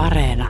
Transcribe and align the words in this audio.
Areena. 0.00 0.48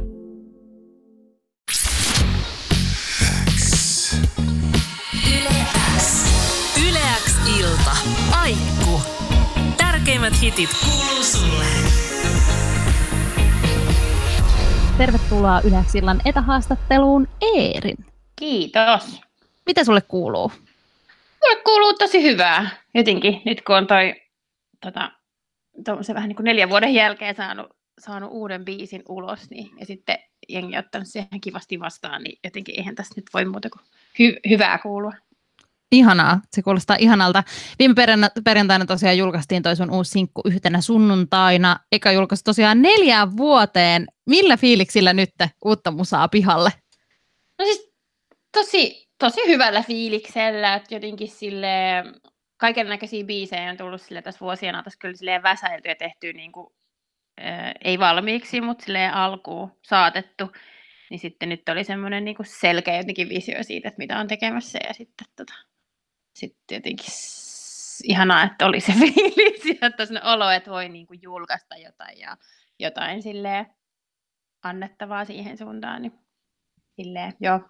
Yleäks 6.88 7.36
ilta. 7.58 7.90
Aikku. 8.40 9.00
Tärkeimmät 9.76 10.32
hitit 10.42 10.70
kuuluu 10.84 11.22
sulle. 11.22 11.64
Tervetuloa 14.98 15.60
Yleäksillan 15.64 16.20
etähaastatteluun 16.24 17.28
Eerin. 17.40 17.96
Kiitos. 18.36 19.20
Mitä 19.66 19.84
sulle 19.84 20.00
kuuluu? 20.00 20.52
Mulle 21.42 21.62
kuuluu 21.64 21.94
tosi 21.94 22.22
hyvää. 22.22 22.70
Jotenkin 22.94 23.42
nyt 23.44 23.62
kun 23.62 23.76
on 23.76 23.86
toi 23.86 24.14
tota, 24.80 25.10
se 26.02 26.14
vähän 26.14 26.28
niin 26.28 26.36
kuin 26.36 26.44
neljän 26.44 26.70
vuoden 26.70 26.94
jälkeen 26.94 27.36
saanut, 27.36 27.79
saanut 28.00 28.30
uuden 28.32 28.64
biisin 28.64 29.02
ulos, 29.08 29.50
niin, 29.50 29.70
ja 29.80 29.86
sitten 29.86 30.18
jengi 30.48 30.78
ottanut 30.78 31.08
siihen 31.08 31.40
kivasti 31.40 31.80
vastaan, 31.80 32.22
niin 32.22 32.38
jotenkin 32.44 32.74
eihän 32.78 32.94
tässä 32.94 33.14
nyt 33.16 33.26
voi 33.34 33.44
muuta 33.44 33.68
kuin 33.70 33.82
hy- 34.20 34.50
hyvää 34.50 34.78
kuulua. 34.78 35.12
Ihanaa, 35.92 36.40
se 36.50 36.62
kuulostaa 36.62 36.96
ihanalta. 37.00 37.42
Viime 37.78 37.94
perjantaina 38.44 38.86
tosiaan 38.86 39.18
julkaistiin 39.18 39.62
toi 39.62 39.76
sun 39.76 39.90
uusi 39.90 40.10
sinkku 40.10 40.42
yhtenä 40.44 40.80
sunnuntaina, 40.80 41.76
eikä 41.92 42.12
julkaistu 42.12 42.48
tosiaan 42.48 42.82
neljään 42.82 43.36
vuoteen. 43.36 44.06
Millä 44.26 44.56
fiiliksillä 44.56 45.12
nyt 45.12 45.30
uutta 45.64 45.90
musaa 45.90 46.28
pihalle? 46.28 46.70
No 47.58 47.64
siis 47.64 47.92
tosi, 48.52 49.08
tosi 49.18 49.40
hyvällä 49.46 49.82
fiiliksellä, 49.82 50.74
että 50.74 50.94
jotenkin 50.94 51.28
sille 51.28 51.66
kaiken 52.56 52.88
näköisiä 52.88 53.24
biisejä 53.24 53.70
on 53.70 53.76
tullut 53.76 54.02
sille 54.02 54.22
tässä 54.22 54.40
vuosien 54.40 54.74
ajan 54.74 54.84
kyllä 54.98 55.16
silleen 55.16 55.42
väsäilty 55.42 55.88
ja 55.88 55.94
tehty 55.94 56.32
niin 56.32 56.52
kuin, 56.52 56.72
ei 57.84 57.98
valmiiksi, 57.98 58.60
mutta 58.60 58.84
silleen 58.84 59.14
alkuun 59.14 59.72
saatettu. 59.82 60.52
Niin 61.10 61.18
sitten 61.18 61.48
nyt 61.48 61.68
oli 61.68 61.84
semmoinen 61.84 62.24
niin 62.24 62.36
selkeä 62.42 62.96
jotenkin 62.96 63.28
visio 63.28 63.62
siitä, 63.62 63.88
että 63.88 63.98
mitä 63.98 64.18
on 64.18 64.28
tekemässä 64.28 64.78
ja 64.88 64.94
sitten 64.94 65.26
tota, 65.36 65.54
sitten 66.34 66.76
jotenkin 66.76 67.14
ihanaa, 68.04 68.42
että 68.42 68.66
oli 68.66 68.80
se 68.80 68.92
fiilis 69.00 69.64
ja 69.64 69.86
että 69.86 70.04
olo, 70.22 70.50
että 70.50 70.70
voi 70.70 70.88
niin 70.88 71.06
kuin 71.06 71.22
julkaista 71.22 71.76
jotain 71.76 72.18
ja 72.18 72.36
jotain 72.78 73.22
silleen 73.22 73.66
annettavaa 74.62 75.24
siihen 75.24 75.58
suuntaan. 75.58 76.02
Niin 76.02 76.18
silleen, 76.96 77.32
joo, 77.40 77.60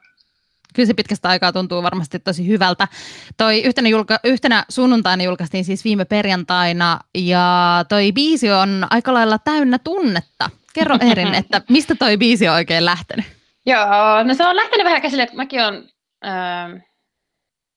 kyllä 0.74 0.86
se 0.86 0.94
pitkästä 0.94 1.28
aikaa 1.28 1.52
tuntuu 1.52 1.82
varmasti 1.82 2.18
tosi 2.18 2.46
hyvältä. 2.46 2.88
Toi 3.36 3.62
yhtenä, 3.62 3.88
julka, 3.88 4.18
yhtenä 4.24 4.64
sunnuntaina 4.68 5.22
julkaistiin 5.22 5.64
siis 5.64 5.84
viime 5.84 6.04
perjantaina 6.04 6.98
ja 7.14 7.84
toi 7.88 8.12
biisi 8.12 8.50
on 8.50 8.86
aika 8.90 9.14
lailla 9.14 9.38
täynnä 9.38 9.78
tunnetta. 9.78 10.50
Kerro 10.74 10.96
Erin, 11.10 11.34
että 11.34 11.62
mistä 11.70 11.94
toi 11.94 12.16
biisi 12.16 12.48
on 12.48 12.54
oikein 12.54 12.84
lähtenyt? 12.84 13.24
Joo, 13.66 14.22
no 14.24 14.34
se 14.34 14.46
on 14.46 14.56
lähtenyt 14.56 14.84
vähän 14.84 15.02
käsille, 15.02 15.22
että 15.22 15.36
mäkin 15.36 15.64
olen 15.64 15.88
äh, 16.26 16.82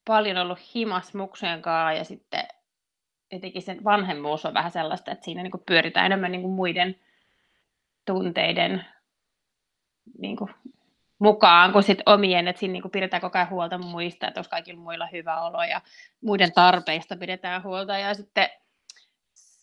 paljon 0.07 0.37
ollut 0.37 0.59
himas 0.75 1.13
muksujen 1.13 1.61
kanssa 1.61 1.93
ja 1.93 2.03
sitten 2.03 2.43
jotenkin 3.31 3.61
sen 3.61 3.83
vanhemmuus 3.83 4.45
on 4.45 4.53
vähän 4.53 4.71
sellaista, 4.71 5.11
että 5.11 5.25
siinä 5.25 5.43
niin 5.43 5.51
pyöritään 5.65 6.05
enemmän 6.05 6.31
niin 6.31 6.49
muiden 6.49 6.95
tunteiden 8.05 8.85
niin 10.19 10.35
kuin 10.37 10.49
mukaan 11.23 11.71
kuin 11.71 11.83
sit 11.83 12.01
omien, 12.05 12.47
että 12.47 12.59
siinä 12.59 12.71
niinku 12.71 12.89
pidetään 12.89 13.21
koko 13.21 13.37
ajan 13.37 13.49
huolta 13.49 13.77
muista, 13.77 14.27
että 14.27 14.37
olisi 14.37 14.49
kaikilla 14.49 14.81
muilla 14.81 15.07
hyvä 15.11 15.41
olo 15.41 15.63
ja 15.63 15.81
muiden 16.21 16.53
tarpeista 16.53 17.15
pidetään 17.15 17.63
huolta 17.63 17.97
ja 17.97 18.13
sitten 18.13 18.49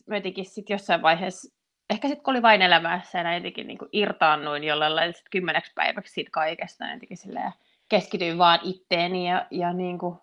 mä 0.06 0.16
jotenkin 0.16 0.44
sit 0.44 0.70
jossain 0.70 1.02
vaiheessa, 1.02 1.56
ehkä 1.90 2.08
sitten 2.08 2.24
kun 2.24 2.34
oli 2.34 2.42
vain 2.42 2.62
elämässä 2.62 3.18
ja 3.18 3.34
jotenkin 3.34 3.66
niinku 3.66 3.88
irtaannuin 3.92 4.64
jollain 4.64 4.96
lailla 4.96 5.12
sit 5.12 5.28
kymmeneksi 5.30 5.72
päiväksi 5.74 6.12
siitä 6.12 6.30
kaikesta, 6.30 6.84
ja 6.84 6.92
jotenkin 6.92 7.16
silleen 7.16 7.52
keskityin 7.88 8.38
vaan 8.38 8.60
itteeni 8.62 9.28
ja, 9.28 9.46
ja 9.50 9.72
niinku 9.72 10.22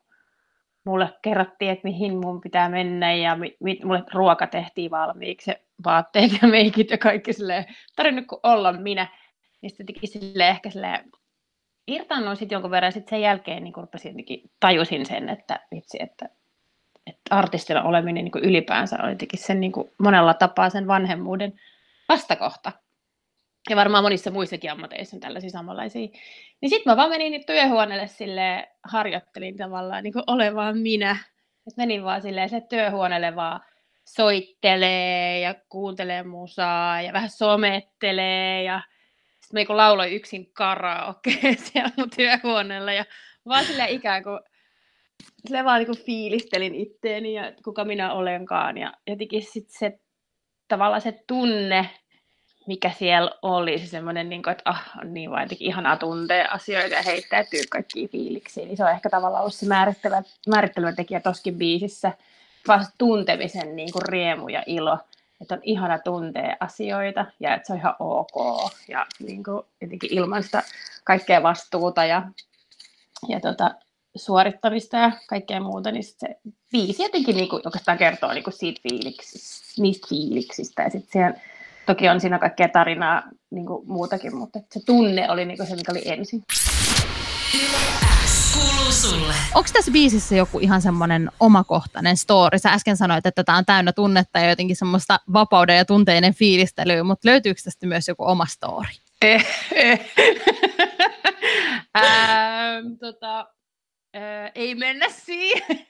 mulle 0.85 1.09
kerrottiin, 1.21 1.71
että 1.71 1.87
mihin 1.87 2.17
mun 2.17 2.41
pitää 2.41 2.69
mennä 2.69 3.13
ja 3.13 3.35
mi, 3.35 3.57
mi, 3.59 3.79
mulle 3.83 4.03
ruoka 4.13 4.47
tehtiin 4.47 4.91
valmiiksi, 4.91 5.51
vaatteet 5.85 6.31
ja 6.41 6.47
meikit 6.47 6.91
ja 6.91 6.97
kaikki 6.97 7.33
silleen, 7.33 7.65
tarvinnut 7.95 8.27
kuin 8.27 8.39
olla 8.43 8.73
minä. 8.73 9.07
Niin 9.61 9.69
sitten 9.69 9.83
jotenkin 9.83 10.09
silleen, 10.09 10.49
ehkä 10.49 10.69
silleen 10.69 11.11
irtaannuin 11.87 12.37
sitten 12.37 12.55
jonkun 12.55 12.71
verran, 12.71 12.91
sitten 12.91 13.09
sen 13.09 13.21
jälkeen 13.21 13.63
niin 13.63 13.75
rupesin 13.75 14.15
tajusin 14.59 15.05
sen, 15.05 15.29
että 15.29 15.59
vitsi, 15.71 15.97
että, 16.01 16.29
että 17.07 17.35
artistina 17.35 17.83
oleminen 17.83 18.25
niin 18.25 18.43
ylipäänsä 18.43 18.97
on 19.03 19.09
jotenkin 19.09 19.39
sen 19.39 19.59
niin 19.59 19.73
monella 19.97 20.33
tapaa 20.33 20.69
sen 20.69 20.87
vanhemmuuden 20.87 21.59
vastakohta. 22.09 22.71
Ja 23.69 23.75
varmaan 23.75 24.03
monissa 24.03 24.31
muissakin 24.31 24.71
ammateissa 24.71 25.17
on 25.17 25.19
tällaisia 25.19 25.49
samanlaisia. 25.49 26.07
Niin 26.61 26.69
sitten 26.69 26.91
mä 26.91 26.97
vaan 26.97 27.09
menin 27.09 27.45
työhuoneelle 27.45 28.07
sille 28.07 28.67
harjoittelin 28.83 29.57
tavallaan 29.57 30.03
niin 30.03 30.13
olemaan 30.27 30.77
minä. 30.77 31.17
Et 31.67 31.77
menin 31.77 32.03
vaan 32.03 32.21
silleen 32.21 32.49
se 32.49 32.61
työhuoneelle 32.61 33.35
vaan 33.35 33.59
soittelee 34.05 35.39
ja 35.39 35.55
kuuntelee 35.69 36.23
musaa 36.23 37.01
ja 37.01 37.13
vähän 37.13 37.29
somettelee 37.29 38.63
ja 38.63 38.81
sitten 39.47 39.61
mä 39.61 39.65
niin 39.67 39.77
lauloin 39.77 40.13
yksin 40.13 40.49
karaoke 40.53 41.31
siellä 41.55 41.91
mun 41.97 42.09
työhuoneella 42.15 42.93
ja 42.93 43.05
vaan 43.47 43.65
sille 43.65 43.85
ikään 43.89 44.23
kuin 44.23 44.39
sille 45.45 45.63
vaan 45.63 45.79
niin 45.79 45.85
kuin 45.87 46.05
fiilistelin 46.05 46.75
itteeni 46.75 47.33
ja 47.33 47.53
kuka 47.63 47.85
minä 47.85 48.13
olenkaan. 48.13 48.77
Ja 48.77 48.93
jotenkin 49.07 49.43
sitten 49.43 49.79
se 49.79 49.99
tavallaan 50.67 51.01
se 51.01 51.23
tunne, 51.27 51.89
mikä 52.67 52.89
siellä 52.89 53.31
oli, 53.41 53.79
se 53.79 53.87
semmoinen, 53.87 54.29
niin 54.29 54.49
että 54.49 54.63
ah, 54.65 54.91
on 55.01 55.13
niin 55.13 55.31
vaan 55.31 55.43
jotenkin 55.43 55.67
ihanaa 55.67 55.97
tuntea 55.97 56.51
asioita 56.51 56.95
ja 56.95 57.01
heittäytyy 57.01 57.61
kaikki 57.69 58.07
fiiliksiä, 58.07 58.65
niin 58.65 58.77
se 58.77 58.83
on 58.83 58.91
ehkä 58.91 59.09
tavallaan 59.09 59.41
ollut 59.41 59.55
se 59.55 59.65
määrittelevä, 59.65 60.23
määrittelevä 60.47 60.91
tekijä 60.91 61.19
toskin 61.19 61.57
biisissä, 61.57 62.11
vaan 62.67 62.85
se 62.85 62.91
tuntemisen 62.97 63.75
niin 63.75 63.91
kuin 63.91 64.05
riemu 64.05 64.47
ja 64.47 64.63
ilo 64.65 64.97
että 65.41 65.55
on 65.55 65.61
ihana 65.63 65.99
tuntea 65.99 66.57
asioita 66.59 67.25
ja 67.39 67.55
että 67.55 67.67
se 67.67 67.73
on 67.73 67.79
ihan 67.79 67.95
ok. 67.99 68.71
Ja 68.87 69.05
niin 69.19 69.43
kuin, 69.43 69.63
jotenkin 69.81 70.13
ilman 70.13 70.43
sitä 70.43 70.63
kaikkea 71.03 71.43
vastuuta 71.43 72.05
ja, 72.05 72.23
ja 73.27 73.39
tota, 73.39 73.71
suorittamista 74.15 74.97
ja 74.97 75.11
kaikkea 75.27 75.61
muuta, 75.61 75.91
niin 75.91 76.03
se 76.03 76.37
viisi 76.73 77.03
jotenkin 77.03 77.35
niin 77.35 77.49
kuin, 77.49 77.61
oikeastaan 77.65 77.97
kertoo 77.97 78.33
niin 78.33 78.43
kuin 78.43 78.53
siitä 78.53 78.81
fiiliksistä, 78.89 79.81
niistä 79.81 80.07
fiiliksistä. 80.09 80.83
Ja 80.83 80.89
sitten 80.89 81.11
siellä 81.11 81.39
toki 81.85 82.09
on 82.09 82.21
siinä 82.21 82.39
kaikkea 82.39 82.69
tarinaa 82.69 83.23
niin 83.49 83.65
kuin 83.65 83.87
muutakin, 83.87 84.35
mutta 84.35 84.59
se 84.71 84.79
tunne 84.85 85.31
oli 85.31 85.45
niin 85.45 85.57
kuin 85.57 85.67
se, 85.67 85.75
mikä 85.75 85.91
oli 85.91 86.01
ensin 86.05 86.43
kuuluu 88.53 88.91
sulle. 88.91 89.33
Onko 89.55 89.69
tässä 89.73 89.91
biisissä 89.91 90.35
joku 90.35 90.59
ihan 90.59 90.81
semmoinen 90.81 91.31
omakohtainen 91.39 92.17
story? 92.17 92.59
Sä 92.59 92.69
äsken 92.69 92.97
sanoit, 92.97 93.25
että 93.25 93.43
tämä 93.43 93.57
on 93.57 93.65
täynnä 93.65 93.91
tunnetta 93.91 94.39
ja 94.39 94.49
jotenkin 94.49 94.75
semmoista 94.75 95.19
vapauden 95.33 95.77
ja 95.77 95.85
tunteiden 95.85 96.33
fiilistelyä, 96.33 97.03
mutta 97.03 97.29
löytyykö 97.29 97.61
tästä 97.63 97.87
myös 97.87 98.07
joku 98.07 98.27
oma 98.27 98.45
story? 98.45 98.89
Eh, 99.21 99.47
eh. 99.75 100.13
ähm, 101.97 102.87
tota, 102.99 103.39
äh, 104.15 104.51
ei 104.55 104.75
mennä 104.75 105.09
siihen. 105.09 105.87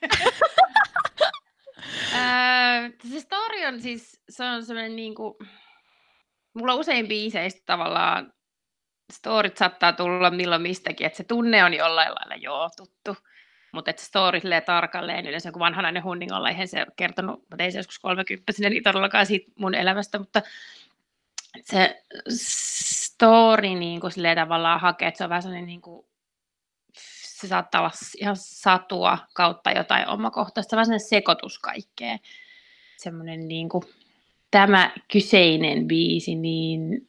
äh, 2.14 2.92
se 3.12 3.20
story 3.20 3.64
on 3.64 3.80
siis, 3.80 4.20
se 4.28 4.44
on 4.44 4.64
semmoinen 4.64 4.96
niinku, 4.96 5.38
mulla 6.54 6.74
usein 6.74 7.08
biiseistä 7.08 7.62
tavallaan 7.66 8.32
storit 9.12 9.56
saattaa 9.56 9.92
tulla 9.92 10.30
milloin 10.30 10.62
mistäkin, 10.62 11.06
että 11.06 11.16
se 11.16 11.24
tunne 11.24 11.64
on 11.64 11.74
jollain 11.74 12.14
lailla 12.14 12.34
joo 12.34 12.70
tuttu, 12.76 13.16
mutta 13.72 13.90
että 13.90 14.02
story 14.02 14.40
tarkalleen 14.66 15.26
yleensä 15.26 15.52
kun 15.52 15.60
vanhanainen 15.60 16.04
hunningolla, 16.04 16.48
eihän 16.48 16.68
se 16.68 16.86
kertonut, 16.96 17.50
mä 17.50 17.56
tein 17.56 17.72
se 17.72 17.78
joskus 17.78 17.98
30 17.98 18.52
niin 18.58 18.82
todellakaan 18.82 19.26
siitä 19.26 19.52
mun 19.58 19.74
elämästä, 19.74 20.18
mutta 20.18 20.42
se 21.64 22.04
story 22.28 23.68
niin 23.68 24.00
kuin 24.00 24.12
silleen 24.12 24.36
tavallaan 24.36 24.80
hakee, 24.80 25.08
että 25.08 25.18
se 25.18 25.24
on 25.24 25.30
vähän 25.30 25.42
sellainen 25.42 25.66
niin 25.66 25.80
kuin, 25.80 26.06
se 27.38 27.48
saattaa 27.48 27.80
olla 27.80 27.90
ihan 28.20 28.36
satua 28.36 29.18
kautta 29.34 29.70
jotain 29.70 30.08
omakohtaista, 30.08 30.76
vähän 30.76 30.86
sellainen 30.86 31.08
sekoitus 31.08 31.58
kaikkea. 31.58 32.18
Semmoinen 32.96 33.48
niin 33.48 33.68
kuin, 33.68 33.84
tämä 34.50 34.90
kyseinen 35.12 35.88
biisi, 35.88 36.34
niin 36.34 37.08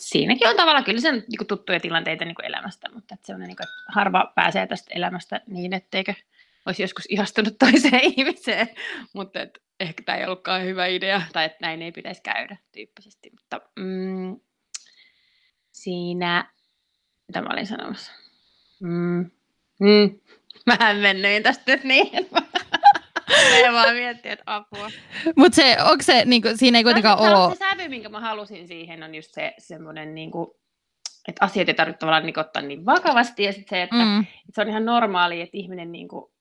siinäkin 0.00 0.48
on 0.48 0.56
tavallaan 0.56 0.84
kyllä 0.84 1.00
sen 1.00 1.14
niin 1.14 1.46
tuttuja 1.48 1.80
tilanteita 1.80 2.24
niin 2.24 2.44
elämästä, 2.44 2.88
mutta 2.94 3.14
että 3.14 3.38
niin 3.38 3.56
kuin, 3.56 3.68
että 3.68 3.92
harva 3.92 4.32
pääsee 4.34 4.66
tästä 4.66 4.90
elämästä 4.94 5.40
niin, 5.46 5.72
etteikö 5.72 6.14
olisi 6.66 6.82
joskus 6.82 7.04
ihastunut 7.08 7.58
toiseen 7.58 8.04
ihmiseen, 8.16 8.68
mutta 9.12 9.40
että 9.40 9.60
ehkä 9.80 10.02
tämä 10.02 10.18
ei 10.18 10.24
ollutkaan 10.24 10.64
hyvä 10.64 10.86
idea, 10.86 11.22
tai 11.32 11.44
että 11.44 11.58
näin 11.60 11.82
ei 11.82 11.92
pitäisi 11.92 12.22
käydä 12.22 12.56
tyyppisesti. 12.72 13.30
Mutta 13.30 13.60
mm, 13.76 14.40
siinä, 15.72 16.52
mitä 17.28 17.42
mä 17.42 17.48
olin 17.52 17.66
sanomassa? 17.66 18.12
Mm, 18.80 19.30
mm, 19.80 20.20
mähän 20.66 20.96
mennyin 20.96 21.42
tästä 21.42 21.72
nyt 21.72 21.84
niin. 21.84 22.10
Me 23.66 23.72
vaan 23.72 23.94
miettiä, 23.94 24.32
että 24.32 24.44
apua. 24.46 24.90
Mutta 25.36 25.56
se, 25.56 25.76
onko 25.82 26.02
se, 26.02 26.24
niinku, 26.24 26.48
siinä 26.54 26.78
ei 26.78 26.84
kuitenkaan 26.84 27.18
on 27.18 27.34
ole... 27.34 27.54
se 27.54 27.58
sävy, 27.58 27.88
minkä 27.88 28.08
mä 28.08 28.20
halusin 28.20 28.68
siihen, 28.68 29.02
on 29.02 29.14
just 29.14 29.34
se 29.34 29.54
semmoinen, 29.58 30.14
niin 30.14 30.30
kuin, 30.30 30.50
että 31.28 31.44
asiat 31.44 31.68
ei 31.68 31.74
tarvitse 31.74 31.98
tavallaan 31.98 32.26
niin 32.26 32.38
ottaa 32.38 32.62
niin 32.62 32.86
vakavasti. 32.86 33.42
Ja 33.42 33.52
sitten 33.52 33.70
se, 33.70 33.82
että, 33.82 33.96
Mm, 33.96 34.20
että 34.20 34.52
se 34.54 34.60
on 34.60 34.68
ihan 34.68 34.84
normaali, 34.84 35.40
että 35.40 35.56
ihminen 35.56 35.92
niin 35.92 36.08
kuin, 36.08 36.32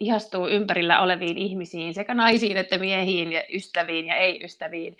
ihastuu 0.00 0.48
ympärillä 0.48 1.00
oleviin 1.00 1.38
ihmisiin, 1.38 1.94
sekä 1.94 2.14
naisiin 2.14 2.56
että 2.56 2.78
miehiin 2.78 3.32
ja 3.32 3.42
ystäviin 3.54 4.06
ja 4.06 4.14
ei-ystäviin. 4.16 4.96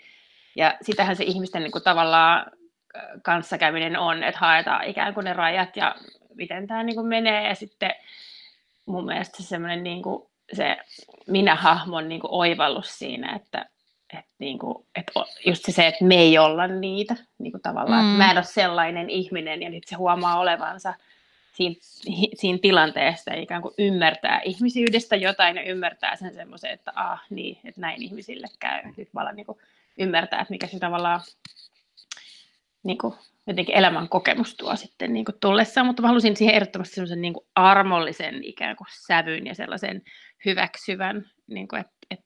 Ja 0.55 0.77
sitähän 0.81 1.15
se 1.15 1.23
ihmisten 1.23 1.63
niin 1.63 1.71
kuin, 1.71 1.83
tavallaan 1.83 2.45
äh, 2.95 3.03
kanssakäyminen 3.23 3.99
on, 3.99 4.23
että 4.23 4.39
haetaan 4.39 4.83
ikään 4.83 5.13
kuin 5.13 5.23
ne 5.23 5.33
rajat 5.33 5.77
ja 5.77 5.95
miten 6.35 6.67
tämä 6.67 6.83
niin 6.83 6.95
kuin, 6.95 7.07
menee. 7.07 7.47
Ja 7.47 7.55
sitten 7.55 7.91
mun 8.85 9.05
mielestä 9.05 9.43
se 9.43 9.47
semmoinen 9.47 9.83
niin 9.83 10.01
kuin, 10.01 10.30
se 10.53 10.77
minä-hahmon 11.27 12.09
niin 12.09 12.21
kuin, 12.21 12.31
oivallus 12.31 12.99
siinä, 12.99 13.35
että 13.35 13.65
että 14.13 14.31
niin 14.39 14.59
kuin, 14.59 14.85
että 14.95 15.11
just 15.45 15.63
se, 15.69 15.87
että 15.87 16.05
me 16.05 16.15
ei 16.15 16.37
olla 16.37 16.67
niitä 16.67 17.15
niin 17.37 17.51
kuin 17.51 17.61
tavallaan, 17.61 18.03
Mm. 18.05 18.11
että 18.11 18.23
mä 18.23 18.31
en 18.31 18.37
ole 18.37 18.43
sellainen 18.43 19.09
ihminen 19.09 19.61
ja 19.61 19.69
nyt 19.69 19.83
se 19.87 19.95
huomaa 19.95 20.39
olevansa 20.39 20.93
siinä, 21.53 21.75
siinä 22.35 22.59
tilanteessa 22.61 23.31
ja 23.31 23.41
ikään 23.41 23.61
kuin 23.61 23.73
ymmärtää 23.77 24.41
ihmisyydestä 24.45 25.15
jotain 25.15 25.55
ja 25.55 25.63
ymmärtää 25.63 26.15
sen 26.15 26.33
semmoisen, 26.33 26.71
että 26.71 26.91
ah 26.95 27.23
niin, 27.29 27.57
että 27.65 27.81
näin 27.81 28.01
ihmisille 28.03 28.47
käy. 28.59 28.81
Sitten 28.83 29.05
tavallaan 29.05 29.35
niin 29.35 29.45
kuin 29.45 29.57
ymmärtää, 29.97 30.41
että 30.41 30.51
mikä 30.53 30.67
se 30.67 30.79
tavallaan 30.79 31.21
niin 32.83 32.97
kuin 32.97 33.13
jotenkin 33.47 33.75
elämän 33.75 34.09
kokemus 34.09 34.55
tuo 34.55 34.75
sitten 34.75 35.13
niin 35.13 35.25
kuin 35.25 35.35
tullessaan, 35.39 35.87
mutta 35.87 36.01
mä 36.01 36.07
halusin 36.07 36.37
siihen 36.37 36.55
ehdottomasti 36.55 36.95
semmoisen 36.95 37.21
niin 37.21 37.33
kuin 37.33 37.45
armollisen 37.55 38.43
ikään 38.43 38.75
kuin 38.75 38.87
sävyn 39.07 39.47
ja 39.47 39.55
sellaisen 39.55 40.01
hyväksyvän, 40.45 41.25
niin 41.47 41.67
kuin, 41.67 41.79
että, 41.79 41.93
että, 42.11 42.25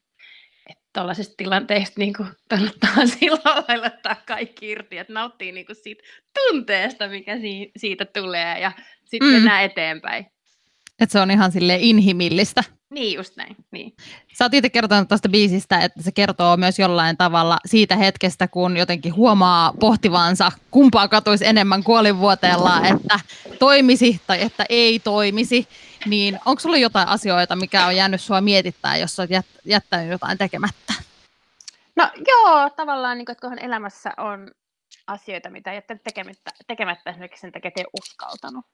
että 0.69 0.83
tuollaisesta 0.93 1.33
tilanteesta 1.37 1.99
niin 1.99 2.13
kuin, 2.13 2.27
kannattaa 2.49 3.05
sillä 3.19 3.63
lailla 3.67 3.87
ottaa 3.87 4.15
kaikki 4.27 4.69
irti, 4.69 4.97
että 4.97 5.13
nauttii 5.13 5.51
niin 5.51 5.65
kuin 5.65 5.75
siitä 5.83 6.03
tunteesta, 6.33 7.07
mikä 7.07 7.37
si- 7.39 7.71
siitä 7.77 8.05
tulee 8.05 8.59
ja 8.59 8.71
sitten 9.05 9.29
Mm. 9.29 9.33
mennään 9.35 9.63
eteenpäin. 9.63 10.25
että 10.99 11.13
se 11.13 11.19
on 11.19 11.31
ihan 11.31 11.51
sille 11.51 11.77
inhimillistä. 11.79 12.63
Niin, 12.89 13.15
just 13.15 13.35
näin. 13.35 13.55
Niin. 13.71 13.93
Sä 14.37 14.45
oot 14.45 14.53
itse 14.53 14.69
kertonut 14.69 15.07
tuosta 15.07 15.29
biisistä, 15.29 15.79
että 15.79 16.01
se 16.03 16.11
kertoo 16.11 16.57
myös 16.57 16.79
jollain 16.79 17.17
tavalla 17.17 17.57
siitä 17.65 17.95
hetkestä, 17.95 18.47
kun 18.47 18.77
jotenkin 18.77 19.15
huomaa 19.15 19.73
pohtivansa, 19.79 20.51
kumpaa 20.71 21.07
katuisi 21.07 21.45
enemmän 21.45 21.83
kuolinvuoteella, 21.83 22.81
että 22.87 23.19
toimisi 23.59 24.21
tai 24.27 24.41
että 24.41 24.65
ei 24.69 24.99
toimisi. 24.99 25.67
Niin 26.05 26.39
onko 26.45 26.59
sulla 26.59 26.77
jotain 26.77 27.07
asioita, 27.07 27.55
mikä 27.55 27.85
on 27.85 27.95
jäänyt 27.95 28.21
sua 28.21 28.41
mietittää, 28.41 28.97
jos 28.97 29.19
oot 29.19 29.29
jät- 29.29 29.61
jättänyt 29.65 30.09
jotain 30.09 30.37
tekemättä? 30.37 30.93
No 31.95 32.11
joo, 32.27 32.69
tavallaan, 32.69 33.17
niin 33.17 33.25
kuin, 33.25 33.33
että 33.33 33.41
kunhan 33.41 33.59
elämässä 33.59 34.11
on 34.17 34.51
asioita, 35.07 35.49
mitä 35.49 35.73
jättänyt 35.73 36.03
tekemättä, 36.03 36.51
tekemättä 36.67 37.09
esimerkiksi 37.09 37.41
sen 37.41 37.51
takia, 37.51 37.67
että 37.67 37.81
ei 37.81 37.85
uskaltanut. 38.01 38.65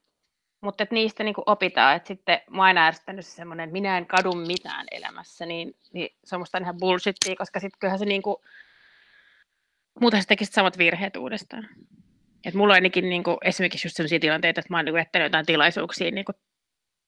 Mutta 0.62 0.86
niistä 0.92 1.24
niin 1.24 1.36
opitaan, 1.46 1.96
että 1.96 2.08
sitten 2.08 2.42
mä 2.50 2.64
aina 2.64 2.86
ärsyttänyt 2.86 3.26
se 3.26 3.32
semmoinen, 3.32 3.64
että 3.64 3.74
minä 3.74 3.98
en 3.98 4.06
kadu 4.06 4.34
mitään 4.34 4.86
elämässä, 4.92 5.46
niin, 5.46 5.76
niin 5.94 6.10
se 6.24 6.36
on 6.36 6.42
musta 6.42 6.58
ihan 6.58 6.78
bullshittia, 6.80 7.36
koska 7.36 7.60
sitten 7.60 7.80
kyllähän 7.80 8.00
se 8.00 8.06
niin 8.06 8.22
kuin, 8.22 8.36
muuten 10.00 10.22
se 10.22 10.28
tekisi 10.28 10.52
samat 10.52 10.78
virheet 10.78 11.16
uudestaan. 11.16 11.68
Et 12.46 12.54
mulla 12.54 12.72
on 12.72 12.76
ainakin 12.76 13.10
niin 13.10 13.24
kuin, 13.24 13.38
esimerkiksi 13.42 13.88
just 13.88 13.96
sellaisia 13.96 14.20
tilanteita, 14.20 14.60
että 14.60 14.74
mä 14.74 14.78
oon 14.78 14.86
niin 14.86 14.98
jättänyt 14.98 15.26
jotain 15.26 15.46
tilaisuuksia 15.46 16.12
niin 16.12 16.26
kuin, 16.26 16.36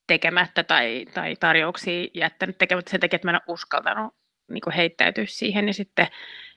tekemättä 0.08 0.64
tai, 0.64 1.06
tai 1.14 1.36
tarjouksia 1.40 2.08
jättänyt 2.14 2.58
tekemättä 2.58 2.92
sen 2.92 3.00
takia, 3.00 3.16
että 3.16 3.28
mä 3.28 3.32
en 3.32 3.36
ole 3.36 3.54
uskaltanut 3.54 4.16
niin 4.52 4.62
kuin, 4.62 4.74
heittäytyä 4.74 5.26
siihen, 5.28 5.68
ja 5.68 5.74
sitten 5.74 6.08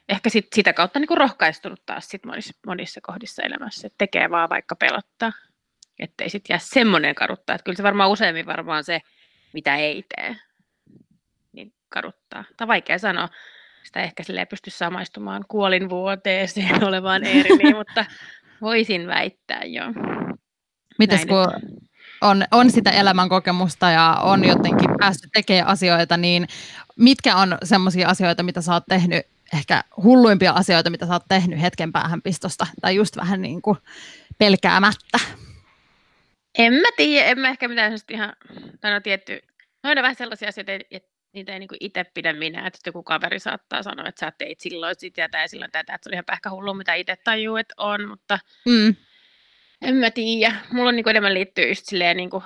ehkä 0.09 0.31
sit 0.31 0.47
sitä 0.55 0.73
kautta 0.73 0.99
niin 0.99 1.09
kuin 1.09 1.19
rohkaistunut 1.19 1.83
taas 1.87 2.09
sit 2.09 2.25
monissa, 2.25 2.55
monissa 2.67 3.01
kohdissa 3.01 3.43
elämässä, 3.43 3.87
että 3.87 3.99
tekee 3.99 4.31
vaan 4.31 4.49
vaikka 4.49 4.77
pelottaa, 4.77 5.33
ettei 5.99 6.31
sitten 6.31 6.55
jää 6.55 6.61
semmoinen 6.63 7.15
kaduttaa, 7.15 7.57
että 7.57 7.65
kyllä 7.65 7.77
se 7.77 7.83
varmaan 7.83 8.11
useimmin 8.11 8.47
varmaan 8.47 8.85
se, 8.85 9.01
mitä 9.53 9.77
ei 9.77 10.05
tee, 10.17 10.37
niin 11.53 11.73
kaduttaa. 11.89 12.45
On 12.61 12.69
vaikea 12.69 12.99
sanoa, 12.99 13.29
sitä 13.85 14.03
ehkä 14.03 14.23
sille 14.23 14.47
pysty 14.47 14.71
samaistumaan 14.71 15.45
kuolinvuoteeseen 15.49 16.85
olevaan 16.85 17.25
Eeriniin, 17.35 17.77
mutta 17.77 18.05
voisin 18.61 19.07
väittää 19.07 19.65
jo. 19.65 19.85
Näin 21.17 21.29
kun 21.29 21.79
on, 22.21 22.45
on 22.51 22.71
sitä 22.71 22.91
elämänkokemusta 22.91 23.91
ja 23.91 24.19
on 24.23 24.45
jotenkin 24.45 24.91
päässyt 24.99 25.31
tekemään 25.33 25.67
asioita, 25.67 26.17
niin 26.17 26.47
mitkä 26.97 27.37
on 27.37 27.59
semmoisia 27.65 28.09
asioita, 28.09 28.43
mitä 28.43 28.61
sä 28.61 28.73
oot 28.73 28.85
tehnyt, 28.89 29.27
ehkä 29.53 29.85
hulluimpia 30.03 30.53
asioita, 30.53 30.91
mitä 30.91 31.07
sä 31.07 31.13
oot 31.13 31.29
tehnyt 31.29 31.61
hetken 31.61 31.93
päähän 31.93 32.23
pistosta, 32.23 32.67
tai 32.81 32.97
just 32.97 33.17
vähän 33.17 33.43
niin 33.43 33.63
kuin 33.63 33.79
pelkäämättä? 34.39 35.19
En 36.59 36.73
mä 36.73 36.89
tiedä, 36.97 37.27
en 37.27 37.39
mä 37.39 37.49
ehkä 37.49 37.69
mitään 37.69 37.93
ihan, 38.11 38.33
tai 38.81 38.91
no 38.91 39.01
tietty, 39.01 39.41
no 39.85 39.89
aina 39.89 40.03
vähän 40.03 40.17
sellaisia 40.17 40.49
asioita, 40.49 40.73
että 40.91 41.11
niitä 41.33 41.53
ei 41.53 41.59
niinku 41.59 41.77
itse 41.81 42.05
pidä 42.15 42.33
minä, 42.33 42.67
että 42.67 42.79
joku 42.87 43.03
kaveri 43.03 43.39
saattaa 43.39 43.83
sanoa, 43.83 44.09
että 44.09 44.27
sä 44.27 44.33
teit 44.39 44.61
silloin 44.61 44.95
sitä 44.99 45.29
ja 45.33 45.49
silloin 45.49 45.71
tätä, 45.71 45.95
että 45.95 46.05
se 46.05 46.11
on 46.11 46.15
ihan 46.15 46.25
pähkähullu, 46.25 46.75
mitä 46.75 46.95
itse 46.95 47.17
tajuu, 47.25 47.57
että 47.57 47.75
on, 47.77 48.09
mutta 48.09 48.39
Mm. 48.67 48.97
En 49.83 49.95
mä 49.95 50.11
tiedä. 50.11 50.55
Mulla 50.73 50.89
on 50.89 50.97
niinku 50.97 51.11
enemmän 51.11 51.35
liittyy 51.35 51.69
just 51.69 51.87
silleen 51.87 52.17
niinku 52.17 52.43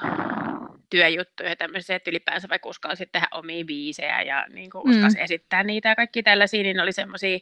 työjuttuja 0.91 1.49
ja 1.49 1.57
tämmöisiä, 1.57 1.97
että 1.97 2.11
ylipäänsä 2.11 2.49
vaikka 2.49 2.69
uskalsi 2.69 3.07
tehdä 3.13 3.29
omia 3.31 3.65
biisejä 3.65 4.23
ja 4.23 4.47
niinku 4.49 4.83
Mm. 4.85 4.91
uskalsi 4.91 5.21
esittää 5.21 5.63
niitä 5.63 5.89
ja 5.89 5.97
kaikki 5.97 6.23
tällaisia, 6.23 6.63
niin 6.63 6.77
ne 6.77 6.83
oli 6.83 6.93
semmoisia 6.93 7.39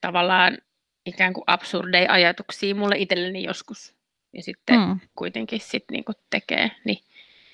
tavallaan 0.00 0.58
ikään 1.06 1.32
kuin 1.32 1.44
absurdeja 1.46 2.12
ajatuksia 2.12 2.74
mulle 2.74 2.98
itselleni 2.98 3.44
joskus. 3.44 3.94
Ja 4.32 4.42
sitten 4.42 4.78
Mm. 4.80 5.00
kuitenkin 5.16 5.60
sit 5.60 5.84
niinku 5.90 6.12
tekee. 6.30 6.70
Niin 6.84 6.98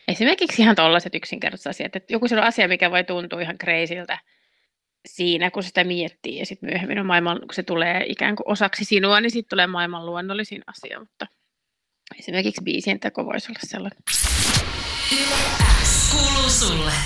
esimerkiksi 0.09 0.63
ihan 0.63 0.77
tollaiset 0.77 1.15
yksinkertaiset 1.15 1.67
asiat, 1.67 1.97
että 1.97 2.13
joku 2.13 2.29
sellainen 2.29 2.49
asia, 2.49 2.69
mikä 2.69 2.91
voi 2.91 3.05
tuntua 3.05 3.41
ihan 3.41 3.59
kreisiltä 3.59 4.19
siinä, 5.07 5.51
kun 5.51 5.63
sitä 5.63 5.85
miettii 5.85 6.39
ja 6.39 6.47
sitten 6.47 6.71
myöhemmin 6.71 6.99
on 6.99 7.07
maailman, 7.07 7.41
kun 7.41 7.55
se 7.55 7.63
tulee 7.63 8.05
ikään 8.09 8.37
kuin 8.37 8.49
osaksi 8.49 8.85
sinua, 8.85 9.21
niin 9.21 9.31
sitten 9.31 9.51
tulee 9.51 9.67
maailman 9.67 10.07
luonnollisin 10.07 10.63
asia, 10.67 11.01
mutta 11.01 11.27
esimerkiksi 12.19 12.65
biisien 12.65 13.01
teko 13.01 13.27
voisi 13.27 13.53
olla 13.53 13.61
sellainen. 13.65 13.99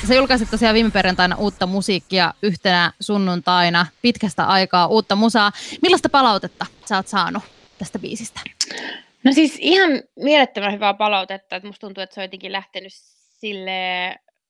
Sä 0.08 0.14
julkaisit 0.14 0.50
tosiaan 0.50 0.74
viime 0.74 0.90
perjantaina 0.90 1.36
uutta 1.36 1.66
musiikkia 1.66 2.34
yhtenä 2.42 2.92
sunnuntaina 3.00 3.86
pitkästä 4.02 4.44
aikaa 4.44 4.86
uutta 4.86 5.16
musaa. 5.16 5.52
Millaista 5.82 6.08
palautetta 6.08 6.66
sä 6.88 6.96
oot 6.96 7.08
saanut 7.08 7.42
tästä 7.78 7.98
biisistä? 7.98 8.40
No 9.24 9.32
siis 9.32 9.56
ihan 9.60 9.90
mielettömän 10.16 10.72
hyvää 10.72 10.94
palautetta, 10.94 11.56
että 11.56 11.68
musta 11.68 11.86
tuntuu, 11.86 12.02
että 12.02 12.14
se 12.14 12.20
on 12.20 12.24
jotenkin 12.24 12.52
lähtenyt 12.52 12.92
sille 13.40 13.70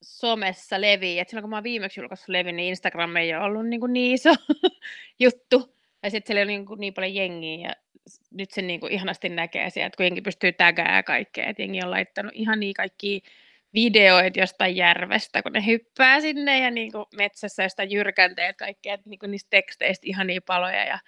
somessa 0.02 0.80
leviin. 0.80 1.20
Et 1.20 1.28
silloin 1.28 1.42
kun 1.42 1.50
mä 1.50 1.56
oon 1.56 1.64
viimeksi 1.64 2.00
julkaissut 2.00 2.28
levin, 2.28 2.56
niin 2.56 2.68
Instagram 2.68 3.16
ei 3.16 3.34
ole 3.34 3.44
ollut 3.44 3.66
niin, 3.68 3.80
kuin 3.80 3.92
niin 3.92 4.14
iso 4.14 4.30
juttu. 5.20 5.76
Ja 6.02 6.10
sitten 6.10 6.26
siellä 6.26 6.40
oli 6.40 6.52
niin, 6.52 6.66
kuin 6.66 6.80
niin 6.80 6.94
paljon 6.94 7.14
jengiä 7.14 7.68
ja 7.68 7.74
nyt 8.30 8.50
se 8.50 8.62
niin 8.62 8.80
kuin 8.80 8.92
ihanasti 8.92 9.28
näkee 9.28 9.70
sieltä, 9.70 9.96
kun 9.96 10.06
jengi 10.06 10.20
pystyy 10.20 10.52
tägää 10.52 11.02
kaikkea. 11.02 11.46
Et 11.46 11.58
jengi 11.58 11.82
on 11.82 11.90
laittanut 11.90 12.32
ihan 12.34 12.60
niin 12.60 12.74
kaikki 12.74 13.22
videoita 13.74 14.40
jostain 14.40 14.76
järvestä, 14.76 15.42
kun 15.42 15.52
ne 15.52 15.66
hyppää 15.66 16.20
sinne 16.20 16.58
ja 16.60 16.70
niin 16.70 16.92
kuin 16.92 17.04
metsässä 17.16 17.62
jostain 17.62 17.90
jyrkänteet 17.90 18.56
kaikkea, 18.56 18.98
niin 19.04 19.18
kuin 19.18 19.30
niistä 19.30 19.50
teksteistä 19.50 20.06
ihan 20.06 20.26
niin 20.26 20.42
paloja 20.42 20.84
ja 20.84 20.98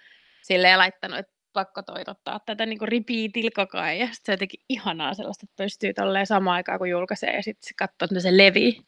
silleen 0.41 0.77
laittanut, 0.77 1.19
että 1.19 1.33
pakko 1.53 1.81
toitottaa 1.83 2.39
tätä 2.39 2.65
niin 2.65 2.81
repeatillä 2.81 3.51
koko 3.55 3.77
ajan. 3.77 3.97
Ja 3.97 4.05
sitten 4.05 4.25
se 4.25 4.31
on 4.31 4.33
jotenkin 4.33 4.59
ihanaa 4.69 5.13
sellaista, 5.13 5.45
että 5.49 5.63
pystyy 5.63 5.93
tolleen 5.93 6.27
samaan 6.27 6.55
aikaan 6.55 6.77
kun 6.79 6.89
julkaisee 6.89 7.35
ja 7.35 7.43
sitten 7.43 7.67
se 7.67 7.73
katsoo, 7.77 8.05
että 8.05 8.19
se 8.19 8.37
levii 8.37 8.81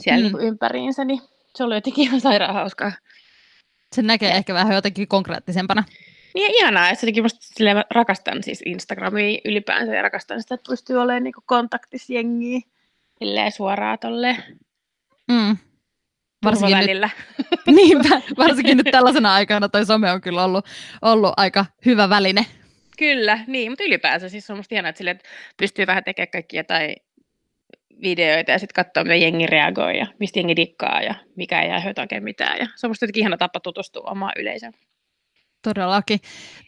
siellä 0.00 0.28
Mm. 0.28 0.36
niin 0.36 0.46
ympäriinsä, 0.48 1.04
niin 1.04 1.20
se 1.54 1.64
oli 1.64 1.74
jotenkin 1.74 2.04
ihan 2.04 2.20
sairaan 2.20 2.54
hauskaa. 2.54 2.92
Se 3.94 4.02
näkee 4.02 4.30
ehkä 4.30 4.54
vähän 4.54 4.74
jotenkin 4.74 5.08
konkreettisempana. 5.08 5.84
Niin 6.34 6.42
ja 6.52 6.58
ihanaa, 6.60 6.90
että 6.90 7.04
jotenkin 7.04 7.22
musta 7.24 7.40
rakastan 7.90 8.42
siis 8.42 8.62
Instagramia 8.66 9.40
ylipäänsä 9.44 9.94
ja 9.94 10.02
rakastan 10.02 10.42
sitä, 10.42 10.54
että 10.54 10.70
pystyy 10.70 10.96
olemaan 10.96 11.24
niin 11.24 11.34
kontaktissa 11.46 12.12
jengiä 12.12 12.60
silleen 13.18 13.52
suoraan 13.52 13.98
tolleen 13.98 14.44
Mm. 15.28 15.56
Varsinkin 16.44 16.78
nyt, 16.78 16.86
turvavälillä. 16.86 17.10
niinpä, 17.76 18.20
varsinkin 18.38 18.76
nyt 18.76 18.88
tällaisena 18.90 19.34
aikana 19.34 19.68
toi 19.68 19.86
some 19.86 20.12
on 20.12 20.20
kyllä 20.20 20.44
ollut, 20.44 20.66
ollut 21.02 21.32
aika 21.36 21.66
hyvä 21.86 22.08
väline. 22.08 22.46
Kyllä, 22.98 23.38
niin, 23.46 23.72
mutta 23.72 23.84
ylipäänsä 23.84 24.28
siis 24.28 24.50
on 24.50 24.56
musta 24.56 24.74
ihanaa, 24.74 24.88
että, 24.88 24.98
silleen, 24.98 25.16
että 25.16 25.28
pystyy 25.56 25.86
vähän 25.86 26.04
tekemään 26.04 26.30
kaikkia 26.30 26.60
jotain 26.60 26.96
videoita 28.02 28.50
ja 28.50 28.58
sitten 28.58 28.84
katsoa, 28.84 29.04
mitä 29.04 29.14
jengi 29.14 29.46
reagoi 29.46 29.98
ja 29.98 30.06
mistä 30.20 30.38
jengi 30.38 30.56
dikkaa 30.56 31.02
ja 31.02 31.14
mikä 31.36 31.62
ei 31.62 31.68
jää 31.68 31.82
oikein 31.98 32.24
mitään. 32.24 32.58
Ja 32.58 32.66
se 32.76 32.86
on 32.86 32.90
musta 32.90 33.04
jotenkin 33.04 33.20
ihana 33.20 33.36
tapa 33.36 33.60
tutustua 33.60 34.10
omaan 34.10 34.32
yleisöön. 34.36 34.72
Todellakin. 35.64 36.20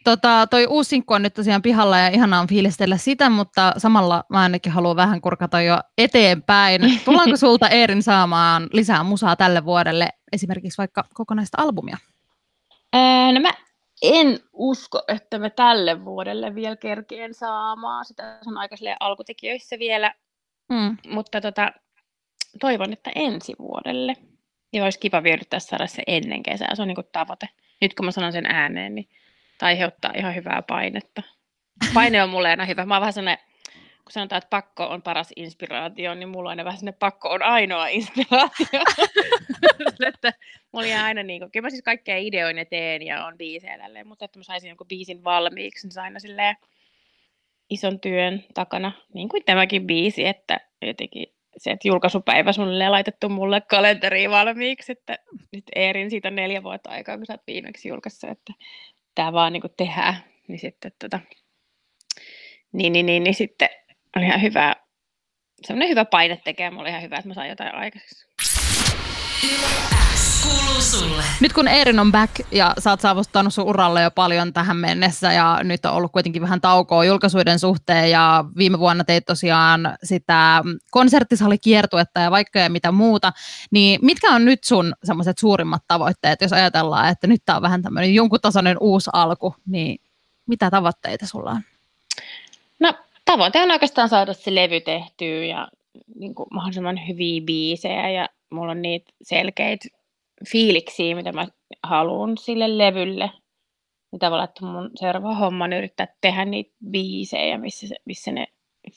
Tota, 0.05 0.47
toi 0.51 0.67
uusi 0.67 0.89
sinkku 0.89 1.15
on 1.15 1.23
nyt 1.23 1.35
tosiaan 1.35 1.63
pihalla 1.63 1.99
ja 1.99 2.09
ihanaa 2.09 2.41
on 2.41 2.47
fiilistellä 2.47 2.97
sitä, 2.97 3.31
mutta 3.31 3.73
samalla 3.77 4.25
mä 4.29 4.41
ainakin 4.41 4.73
haluan 4.73 4.97
vähän 4.97 5.21
kurkata 5.21 5.61
jo 5.61 5.79
eteenpäin. 5.99 6.81
Tullaanko 7.05 7.37
sulta 7.37 7.69
Eerin 7.69 8.03
saamaan 8.03 8.69
lisää 8.73 9.03
musaa 9.03 9.37
tälle 9.37 9.65
vuodelle, 9.65 10.09
esimerkiksi 10.33 10.79
vaikka 10.79 11.05
kokonaista 11.15 11.63
albumia? 11.63 11.97
Ää, 12.93 13.33
no 13.33 13.41
mä 13.41 13.51
en 14.03 14.41
usko, 14.53 15.03
että 15.09 15.39
me 15.39 15.51
tälle 15.51 16.05
vuodelle 16.05 16.55
vielä 16.55 16.77
kerkeen 16.77 17.35
saamaan. 17.35 18.05
Sitä 18.05 18.39
on 18.47 18.59
aika 18.59 18.77
alkutekijöissä 19.01 19.79
vielä, 19.79 20.15
mm. 20.69 20.97
mutta 21.09 21.41
tota, 21.41 21.73
toivon, 22.61 22.93
että 22.93 23.11
ensi 23.15 23.55
vuodelle. 23.59 24.17
Ja 24.73 24.85
olisi 24.85 24.99
kiva 24.99 25.23
vyöryttää 25.23 25.61
saada 25.61 25.87
se 25.87 26.03
ennen 26.07 26.43
kesää, 26.43 26.75
se 26.75 26.83
on 26.83 26.89
niin 26.89 26.97
tavoite. 27.13 27.49
Nyt 27.81 27.95
kun 27.95 28.05
mä 28.05 28.11
sanon 28.11 28.33
sen 28.33 28.47
ääneen, 28.47 28.95
niin 28.95 29.09
tämä 29.59 29.69
aiheuttaa 29.69 30.13
ihan 30.17 30.35
hyvää 30.35 30.63
painetta. 30.63 31.23
Paine 31.95 32.23
on 32.23 32.31
mulle 32.31 32.49
aina 32.49 32.65
hyvä. 32.65 32.87
Mä 32.87 32.95
oon 32.95 33.01
vähän 33.01 33.13
sellainen, 33.13 33.45
kun 34.05 34.13
sanotaan, 34.13 34.39
että 34.39 34.51
pakko 34.51 34.87
on 34.87 35.03
paras 35.03 35.33
inspiraatio, 35.37 36.15
niin 36.15 36.29
mulla 36.29 36.49
on 36.49 36.51
aina 36.51 36.65
vähän 36.65 36.79
sellainen 36.79 36.99
pakko 36.99 37.29
on 37.29 37.43
ainoa 37.43 37.87
inspiraatio. 37.87 38.81
että 40.09 40.33
mulla 40.73 40.87
jää 40.87 41.05
aina 41.05 41.23
niin 41.23 41.41
kuin, 41.41 41.51
kyllä 41.51 41.67
mä 41.67 41.71
siis 41.71 41.83
kaikkea 41.83 42.17
ideoin 42.17 42.59
ja 42.59 42.65
teen 42.65 43.03
ja 43.03 43.27
on 43.27 43.39
biisejä 43.39 43.79
tälleen, 43.79 44.09
mutta 44.09 44.25
että 44.25 44.39
mä 44.39 44.43
saisin 44.43 44.69
jonkun 44.69 44.89
biisin 44.89 45.25
valmiiksi, 45.25 45.87
niin 45.87 45.93
se 45.93 46.01
aina 46.01 46.19
silleen 46.19 46.57
ison 47.71 48.01
työn 48.01 48.45
takana, 48.55 48.93
niin 49.15 49.29
kuin 49.29 49.45
tämäkin 49.45 49.87
biisi, 49.87 50.27
että 50.27 50.61
jotenkin 50.83 51.36
se, 51.57 51.71
että 51.71 51.89
julkaisupäivä 51.89 52.53
suunnilleen 52.53 52.93
laitettu 52.93 53.29
mulle 53.29 53.61
kalenteriin 53.61 54.31
valmiiksi, 54.31 54.93
että 54.93 55.19
nyt 55.53 55.65
Eerin 55.77 56.11
siitä 56.11 56.31
neljä 56.31 56.63
vuotta 56.63 56.91
aikaa, 56.91 57.17
kun 57.17 57.27
sä 57.27 57.33
oot 57.33 57.47
viimeksi 57.47 57.89
julkaissut, 57.89 58.31
että 58.31 58.53
tämä 59.15 59.33
vaan 59.33 59.53
niin 59.53 59.63
tehdään, 59.77 60.17
niin 60.49 60.59
sitten 60.59 60.93
tota, 60.99 61.21
niin, 62.73 62.93
niin, 62.93 63.07
niin, 63.07 63.25
niin 63.25 63.35
sitten 63.35 63.69
on 64.17 64.25
ihan 64.25 64.43
hyvä, 64.43 64.75
semmoinen 65.67 65.89
hyvä 65.89 66.05
paine 66.05 66.41
tekee 66.45 66.71
mulle 66.71 66.89
ihan 66.89 67.03
hyvä, 67.03 67.17
että 67.17 67.29
mä 67.29 67.35
saan 67.35 67.49
jotain 67.49 67.75
aikaiseksi. 67.75 68.27
Nyt 71.41 71.53
kun 71.53 71.69
Eerin 71.69 71.99
on 71.99 72.13
back 72.13 72.33
ja 72.53 72.75
sä 72.79 72.91
oot 72.91 73.01
saavuttanut 73.01 73.55
sun 73.55 73.65
uralle 73.65 74.03
jo 74.03 74.11
paljon 74.11 74.53
tähän 74.53 74.77
mennessä 74.77 75.33
ja 75.33 75.61
nyt 75.63 75.85
on 75.87 75.93
ollut 75.93 76.13
kuitenkin 76.13 76.43
vähän 76.43 76.61
taukoa 76.61 77.05
julkaisuiden 77.05 77.59
suhteen 77.59 78.11
ja 78.11 78.45
viime 78.57 78.79
vuonna 78.79 79.05
teit 79.05 79.25
tosiaan 79.25 79.97
sitä 80.05 80.63
konserttisalikiertuetta 80.91 82.21
ja 82.21 82.31
vaikka 82.31 82.59
ja 82.59 82.71
mitä 82.71 82.93
muuta, 82.93 83.33
niin 83.71 83.99
mitkä 84.03 84.31
on 84.31 84.45
nyt 84.45 84.65
sun 84.65 84.95
semmoiset 85.05 85.39
suurimmat 85.39 85.83
tavoitteet, 85.89 86.41
jos 86.41 86.53
ajatellaan, 86.53 87.09
että 87.09 87.27
nyt 87.27 87.43
tää 87.47 87.57
on 87.57 87.63
vähän 87.63 87.83
tämmöinen 87.83 88.15
jonkun 88.15 88.41
tasoinen 88.41 88.77
uusi 88.81 89.11
alku, 89.13 89.55
niin 89.67 89.99
mitä 90.47 90.71
tavoitteita 90.71 91.27
sulla 91.27 91.51
on? 91.51 91.61
No 92.81 92.93
tavoite 93.25 93.63
on 93.63 93.71
oikeastaan 93.71 94.09
saada 94.09 94.33
se 94.33 94.55
levy 94.55 94.81
tehtyä 94.81 95.45
ja 95.45 95.69
niin 96.15 96.35
kuin 96.35 96.47
mahdollisimman 96.51 97.09
hyviä 97.09 97.41
biisejä 97.41 98.11
ja 98.11 98.29
mulla 98.51 98.73
on 98.73 98.83
niitä 98.83 99.13
selkeitä 99.23 99.89
fiiliksiä, 100.53 101.15
mitä 101.15 101.33
mä 101.33 101.47
haluan 101.83 102.39
sille 102.39 102.79
levylle. 102.79 103.31
Niin 104.13 104.21
tavallaan, 104.21 104.49
että 104.49 104.65
mun 104.65 104.91
seuraava 104.95 105.35
homma 105.35 105.65
on 105.65 105.73
yrittää 105.73 106.09
tehdä 106.21 106.45
niitä 106.45 106.75
biisejä, 106.91 107.59
missä, 107.59 107.87
missä 108.05 108.33
ne 108.33 108.47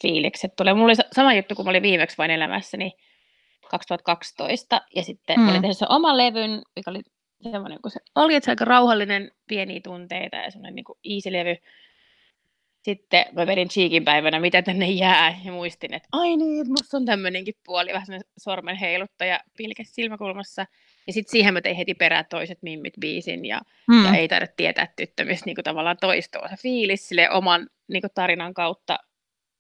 fiilikset 0.01 0.55
tulee. 0.55 0.73
Mulla 0.73 0.85
oli 0.85 0.95
sama 1.15 1.33
juttu, 1.33 1.55
kun 1.55 1.65
mä 1.65 1.69
olin 1.69 1.83
viimeksi 1.83 2.17
vain 2.17 2.31
elämässäni 2.31 2.91
2012, 3.69 4.81
ja 4.95 5.03
sitten 5.03 5.39
mm. 5.39 5.43
mä 5.43 5.51
olin 5.51 5.61
tehnyt 5.61 5.77
sen 5.77 5.91
oman 5.91 6.17
levyn, 6.17 6.61
mikä 6.75 6.91
oli 6.91 7.01
semmoinen, 7.43 7.81
kun 7.81 7.91
se 7.91 7.99
oli, 8.15 8.35
että 8.35 8.45
se 8.45 8.51
aika 8.51 8.65
rauhallinen, 8.65 9.31
pieniä 9.47 9.79
tunteita 9.83 10.37
ja 10.37 10.51
semmoinen 10.51 10.75
niin 10.75 11.15
easy-levy. 11.15 11.55
Sitten 12.83 13.25
mä 13.31 13.47
vedin 13.47 13.69
Cheekin 13.69 14.05
päivänä, 14.05 14.39
mitä 14.39 14.61
tänne 14.61 14.89
jää, 14.89 15.39
ja 15.45 15.51
muistin, 15.51 15.93
että 15.93 16.09
ai 16.11 16.37
niin, 16.37 16.67
musta 16.67 16.97
on 16.97 17.05
tämmöinenkin 17.05 17.53
puoli, 17.65 17.93
vähän 17.93 18.05
semmoinen 18.05 18.29
sormen 18.37 18.75
heiluttaja 18.75 19.39
pilke 19.57 19.83
silmäkulmassa. 19.83 20.65
Ja 21.09 21.13
sitten 21.13 21.31
siihen 21.31 21.53
mä 21.53 21.61
tein 21.61 21.75
heti 21.75 21.93
perään 21.93 22.25
toiset 22.29 22.57
mimmit 22.61 22.93
biisin 22.99 23.45
ja, 23.45 23.61
mm. 23.87 24.05
ja 24.05 24.15
ei 24.15 24.27
tarvitse 24.27 24.53
tietää 24.57 24.87
tyttö 24.95 25.25
myös 25.25 25.45
niin 25.45 25.55
tavallaan 25.63 25.97
toistuu 26.01 26.41
se 26.49 26.55
fiilis 26.55 27.07
sille 27.07 27.29
oman 27.29 27.67
niin 27.87 28.01
kuin 28.01 28.11
tarinan 28.15 28.53
kautta. 28.53 28.97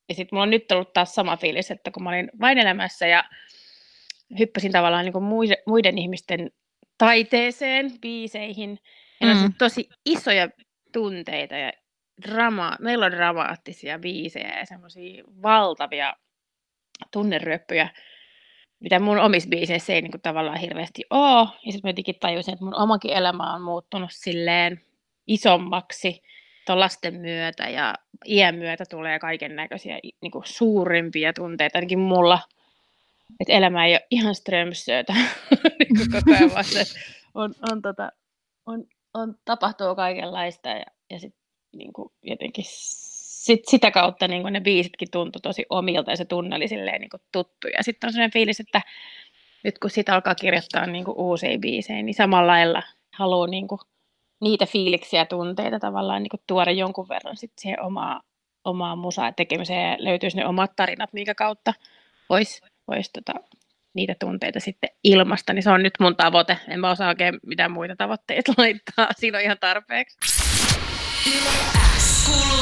Ja 0.09 0.15
sitten 0.15 0.35
mulla 0.35 0.43
on 0.43 0.49
nyt 0.49 0.71
ollut 0.71 0.93
taas 0.93 1.15
sama 1.15 1.37
fiilis, 1.37 1.71
että 1.71 1.91
kun 1.91 2.03
mä 2.03 2.09
olin 2.09 2.29
vain 2.39 2.57
elämässä 2.57 3.07
ja 3.07 3.23
hyppäsin 4.39 4.71
tavallaan 4.71 5.05
niin 5.05 5.13
kuin 5.13 5.23
muiden, 5.23 5.57
muiden 5.67 5.97
ihmisten 5.97 6.51
taiteeseen, 6.97 7.91
biiseihin. 8.01 8.79
Ja 9.21 9.33
mm. 9.33 9.43
on 9.43 9.53
tosi 9.57 9.89
isoja 10.05 10.49
tunteita 10.93 11.57
ja 11.57 11.71
drama, 12.21 12.77
melodramaattisia 12.79 13.99
biisejä 13.99 14.59
ja 14.59 14.65
semmoisia 14.65 15.23
valtavia 15.41 16.13
tunneryöppyjä 17.11 17.89
mitä 18.79 18.99
mun 18.99 19.19
omissa 19.19 19.49
biiseissä 19.49 19.93
ei 19.93 20.01
niin 20.01 20.11
kuin, 20.11 20.21
tavallaan 20.21 20.59
hirveästi 20.59 21.05
ole. 21.09 21.47
Ja 21.65 21.71
sitten 21.71 21.81
mä 21.83 21.89
jotenkin 21.89 22.19
tajusin, 22.19 22.53
että 22.53 22.65
mun 22.65 22.81
omakin 22.81 23.11
elämä 23.11 23.53
on 23.53 23.61
muuttunut 23.61 24.09
silleen 24.13 24.81
isommaksi 25.27 26.21
tuon 26.65 26.79
lasten 26.79 27.15
myötä 27.15 27.69
ja 27.69 27.95
iän 28.25 28.55
myötä 28.55 28.83
tulee 28.89 29.19
kaiken 29.19 29.55
näköisiä 29.55 29.99
niin 30.21 30.31
kuin, 30.31 30.43
suurimpia 30.45 31.33
tunteita, 31.33 31.77
ainakin 31.77 31.99
mulla. 31.99 32.39
Että 33.39 33.53
elämä 33.53 33.85
ei 33.85 33.93
ole 33.93 34.07
ihan 34.11 34.35
strömsöötä 34.35 35.13
niin 35.79 36.11
koko 36.11 36.37
ajan, 36.37 36.53
vaan 36.53 36.63
se 36.63 36.83
on, 37.33 37.53
on, 37.71 37.81
tota, 37.81 38.11
on, 38.65 38.83
on, 39.13 39.35
tapahtuu 39.45 39.95
kaikenlaista 39.95 40.69
ja, 40.69 40.85
ja 41.09 41.19
sitten 41.19 41.41
niin 41.75 41.91
jotenkin 42.23 42.65
sit 43.39 43.67
sitä 43.67 43.91
kautta 43.91 44.27
niin 44.27 44.53
ne 44.53 44.61
biisitkin 44.61 45.11
tuntui 45.11 45.41
tosi 45.41 45.65
omilta 45.69 46.11
ja 46.11 46.17
se 46.17 46.25
tunne 46.25 46.55
oli 46.55 46.67
silleen 46.67 47.01
niin 47.01 47.09
tuttu. 47.31 47.67
Ja 47.77 47.83
sitten 47.83 48.07
on 48.07 48.13
sellainen 48.13 48.33
fiilis, 48.33 48.59
että 48.59 48.81
nyt 49.63 49.79
kun 49.79 49.89
sitä 49.89 50.13
alkaa 50.13 50.35
kirjoittaa 50.35 50.85
niin 50.85 51.05
uusia 51.07 51.59
biisejä, 51.59 52.01
niin 52.01 52.13
samalla 52.13 52.51
lailla 52.51 52.83
haluaa 53.15 53.47
niin 53.47 53.67
niitä 54.41 54.65
fiiliksiä 54.65 55.19
ja 55.19 55.25
tunteita 55.25 55.79
tavallaan 55.79 56.23
niin 56.23 56.41
tuoda 56.47 56.71
jonkun 56.71 57.09
verran 57.09 57.37
sit 57.37 57.51
siihen 57.57 57.81
omaa, 57.81 58.21
omaa 58.63 58.95
musaa 58.95 59.31
tekemiseen. 59.31 59.91
Ja 59.91 59.97
löytyisi 59.99 60.37
ne 60.37 60.45
omat 60.45 60.75
tarinat, 60.75 61.13
minkä 61.13 61.35
kautta 61.35 61.73
voisi 62.29 62.61
vois 62.87 63.09
tota, 63.09 63.33
niitä 63.93 64.15
tunteita 64.19 64.59
sitten 64.59 64.89
ilmasta, 65.03 65.53
niin 65.53 65.63
se 65.63 65.69
on 65.69 65.83
nyt 65.83 65.93
mun 65.99 66.15
tavoite. 66.15 66.57
En 66.67 66.79
mä 66.79 66.91
osaa 66.91 67.09
oikein 67.09 67.39
mitään 67.45 67.71
muita 67.71 67.95
tavoitteita 67.95 68.53
laittaa, 68.57 69.07
siinä 69.17 69.37
on 69.37 69.43
ihan 69.43 69.57
tarpeeksi 69.59 70.17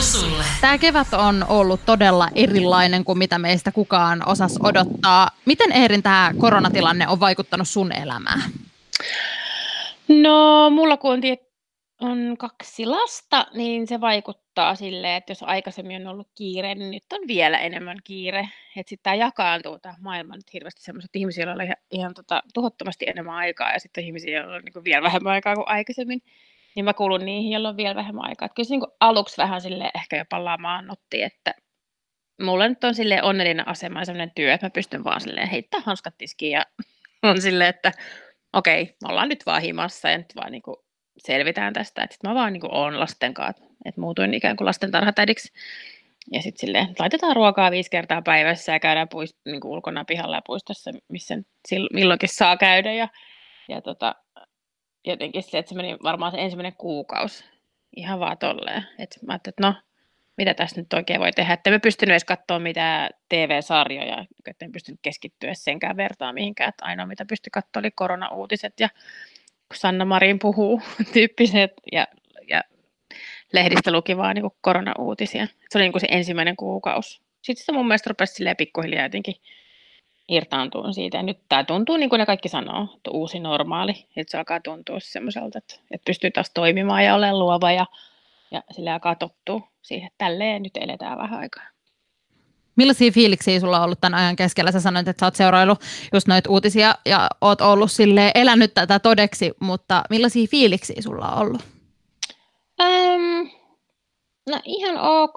sulle. 0.01 0.43
Tämä 0.62 0.77
kevät 0.77 1.13
on 1.13 1.45
ollut 1.50 1.79
todella 1.86 2.29
erilainen 2.36 3.03
kuin 3.03 3.17
mitä 3.17 3.39
meistä 3.39 3.71
kukaan 3.71 4.29
osas 4.29 4.59
odottaa. 4.63 5.29
Miten 5.45 5.71
Eerin 5.71 6.03
tämä 6.03 6.31
koronatilanne 6.38 7.07
on 7.07 7.19
vaikuttanut 7.19 7.67
sun 7.67 7.91
elämään? 7.91 8.41
No, 10.07 10.69
mulla 10.69 10.97
kun 10.97 11.12
on, 11.13 11.19
tiet- 11.19 11.47
on 12.01 12.36
kaksi 12.39 12.86
lasta, 12.86 13.47
niin 13.53 13.88
se 13.88 14.01
vaikuttaa 14.01 14.75
silleen, 14.75 15.15
että 15.15 15.31
jos 15.31 15.43
aikaisemmin 15.43 16.01
on 16.01 16.13
ollut 16.13 16.27
kiire, 16.36 16.75
niin 16.75 16.91
nyt 16.91 17.13
on 17.13 17.27
vielä 17.27 17.57
enemmän 17.57 17.97
kiire. 18.03 18.50
Että 18.75 18.89
sitten 18.89 19.03
tämä 19.03 19.15
jakaantuu 19.15 19.79
tämä 19.79 19.95
maailma 20.00 20.36
nyt 20.36 20.53
hirveästi 20.53 20.81
sellaiset 20.81 21.15
ihmisiä, 21.15 21.41
joilla 21.43 21.53
on 21.53 21.65
ihan, 21.65 21.77
ihan 21.91 22.13
tota, 22.13 22.43
tuhottomasti 22.53 23.05
enemmän 23.07 23.36
aikaa 23.36 23.71
ja 23.71 23.79
sitten 23.79 24.03
ihmisiä, 24.03 24.38
joilla 24.38 24.55
on 24.55 24.62
niin 24.65 24.83
vielä 24.83 25.03
vähemmän 25.03 25.33
aikaa 25.33 25.55
kuin 25.55 25.67
aikaisemmin 25.67 26.21
niin 26.77 26.86
mä 26.86 26.93
kuulun 26.93 27.25
niihin, 27.25 27.51
joilla 27.51 27.69
on 27.69 27.77
vielä 27.77 27.96
vähemmän 27.96 28.25
aikaa. 28.25 28.46
Että 28.46 28.55
kyllä 28.55 28.67
se 28.67 28.75
niin 28.75 28.96
aluksi 29.00 29.38
vähän 29.38 29.62
sille 29.62 29.91
ehkä 29.96 30.17
jopa 30.17 30.46
lamaannutti, 30.46 31.24
että 31.24 31.53
mulla 32.41 32.67
nyt 32.67 32.84
on 32.84 32.96
sille 32.96 33.24
onnellinen 33.24 33.67
asema 33.67 34.00
ja 34.00 34.05
sellainen 34.05 34.31
työ, 34.36 34.53
että 34.53 34.65
mä 34.65 34.69
pystyn 34.69 35.03
vaan 35.03 35.22
silleen 35.22 35.50
heittämään 35.50 35.86
hanskat 35.86 36.17
tiskiin 36.17 36.51
ja 36.51 36.65
on 37.24 37.41
silleen, 37.41 37.69
että 37.69 37.91
okei, 38.53 38.86
me 38.86 39.10
ollaan 39.10 39.29
nyt 39.29 39.46
vaan 39.46 39.62
himassa 39.62 40.10
ja 40.10 40.17
nyt 40.17 40.36
vaan 40.36 40.51
niin 40.51 40.62
kuin 40.62 40.75
selvitään 41.17 41.74
tästä, 41.74 42.03
että 42.03 42.27
mä 42.27 42.36
vaan 42.36 42.53
niin 42.53 42.62
kuin 42.62 42.74
oon 42.74 43.00
lasten 43.00 43.34
kanssa, 43.34 43.63
että 43.86 44.01
muutuin 44.01 44.34
ikään 44.34 44.57
kuin 44.57 44.65
lasten 44.65 44.91
tarhatädiksi. 44.91 45.53
Ja 46.31 46.41
sitten 46.41 46.60
silleen, 46.60 46.96
laitetaan 47.00 47.36
ruokaa 47.36 47.72
viisi 47.72 47.89
kertaa 47.89 48.22
päivässä 48.22 48.72
ja 48.72 48.79
käydään 48.79 49.07
puist- 49.07 49.41
niin 49.46 49.62
kuin 49.62 49.72
ulkona 49.72 50.05
pihalla 50.05 50.36
ja 50.36 50.41
puistossa, 50.46 50.91
missä 51.07 51.36
milloinkin 51.93 52.29
saa 52.29 52.57
käydä. 52.57 52.93
Ja, 52.93 53.07
ja 53.69 53.81
tota, 53.81 54.15
jotenkin 55.11 55.43
se, 55.43 55.57
että 55.57 55.69
se 55.69 55.75
meni 55.75 55.97
varmaan 56.03 56.31
se 56.31 56.37
ensimmäinen 56.41 56.75
kuukausi 56.77 57.45
ihan 57.95 58.19
vaan 58.19 58.37
tolleen. 58.37 58.83
Että 58.99 59.19
mä 59.25 59.33
ajattelin, 59.33 59.53
että 59.53 59.67
no, 59.67 59.73
mitä 60.37 60.53
tässä 60.53 60.81
nyt 60.81 60.93
oikein 60.93 61.19
voi 61.19 61.31
tehdä. 61.31 61.53
Että 61.53 61.69
me 61.69 61.79
pystynyt 61.79 62.11
edes 62.11 62.25
katsoa 62.25 62.59
mitään 62.59 63.09
TV-sarjoja, 63.29 64.25
että 64.47 64.65
en 64.65 64.71
pystynyt 64.71 64.99
keskittyä 65.01 65.53
senkään 65.53 65.97
vertaan 65.97 66.33
mihinkään. 66.33 66.69
Että 66.69 66.85
ainoa 66.85 67.05
mitä 67.05 67.25
pystyi 67.25 67.49
katsoa 67.51 67.79
oli 67.79 67.91
korona-uutiset 67.91 68.73
ja 68.79 68.89
kun 69.67 69.77
Sanna 69.77 70.05
Marin 70.05 70.39
puhuu 70.39 70.81
tyyppiset 71.13 71.71
ja, 71.91 72.07
ja 72.47 72.61
lehdistä 73.53 73.91
luki 73.91 74.17
vaan 74.17 74.35
niin 74.35 74.51
korona-uutisia. 74.61 75.47
Se 75.69 75.77
oli 75.77 75.83
niin 75.83 75.91
kuin 75.91 76.01
se 76.01 76.07
ensimmäinen 76.09 76.55
kuukausi. 76.55 77.21
Sitten 77.41 77.65
se 77.65 77.71
mun 77.71 77.87
mielestä 77.87 78.09
rupesi 78.09 78.43
pikkuhiljaa 78.57 79.03
jotenkin 79.03 79.35
irtaantua 80.27 80.91
siitä. 80.91 81.17
Ja 81.17 81.24
nyt 81.24 81.39
tämä 81.50 81.63
tuntuu, 81.63 81.98
niin 81.98 82.10
kuin 82.10 82.19
ne 82.19 82.25
kaikki 82.25 82.50
sanoo, 82.50 82.88
että 82.96 83.12
uusi 83.12 83.39
normaali. 83.39 84.07
Että 84.15 84.31
se 84.31 84.38
alkaa 84.38 84.60
tuntua 84.60 85.00
semmoiselta, 85.00 85.57
että, 85.57 85.75
että 85.91 86.05
pystyy 86.05 86.31
taas 86.31 86.51
toimimaan 86.53 87.05
ja 87.05 87.15
olemaan 87.15 87.39
luova 87.39 87.72
ja, 87.72 87.86
ja 88.51 88.63
sillä 88.72 88.93
alkaa 88.93 89.15
tottua 89.15 89.62
siihen, 89.81 90.07
että 90.07 90.25
tälleen 90.25 90.63
nyt 90.63 90.77
eletään 90.77 91.17
vähän 91.17 91.39
aikaa. 91.39 91.63
Millaisia 92.75 93.12
fiiliksiä 93.12 93.60
sulla 93.60 93.77
on 93.77 93.84
ollut 93.84 94.01
tämän 94.01 94.19
ajan 94.19 94.36
keskellä? 94.36 94.72
Sä 94.72 94.79
sanoit, 94.79 95.07
että 95.07 95.19
sä 95.19 95.25
oot 95.25 95.36
seuraillut 95.36 95.81
just 96.13 96.27
noita 96.27 96.50
uutisia 96.50 96.96
ja 97.05 97.29
oot 97.41 97.62
ollut 97.62 97.91
sille 97.91 98.31
elänyt 98.36 98.74
tätä 98.74 99.00
todeksi, 99.00 99.51
mutta 99.60 100.03
millaisia 100.10 100.48
fiiliksiä 100.51 101.01
sulla 101.01 101.31
on 101.31 101.41
ollut? 101.41 101.62
Ähm, 102.81 103.48
no 104.50 104.60
ihan 104.65 104.98
ok, 104.98 105.36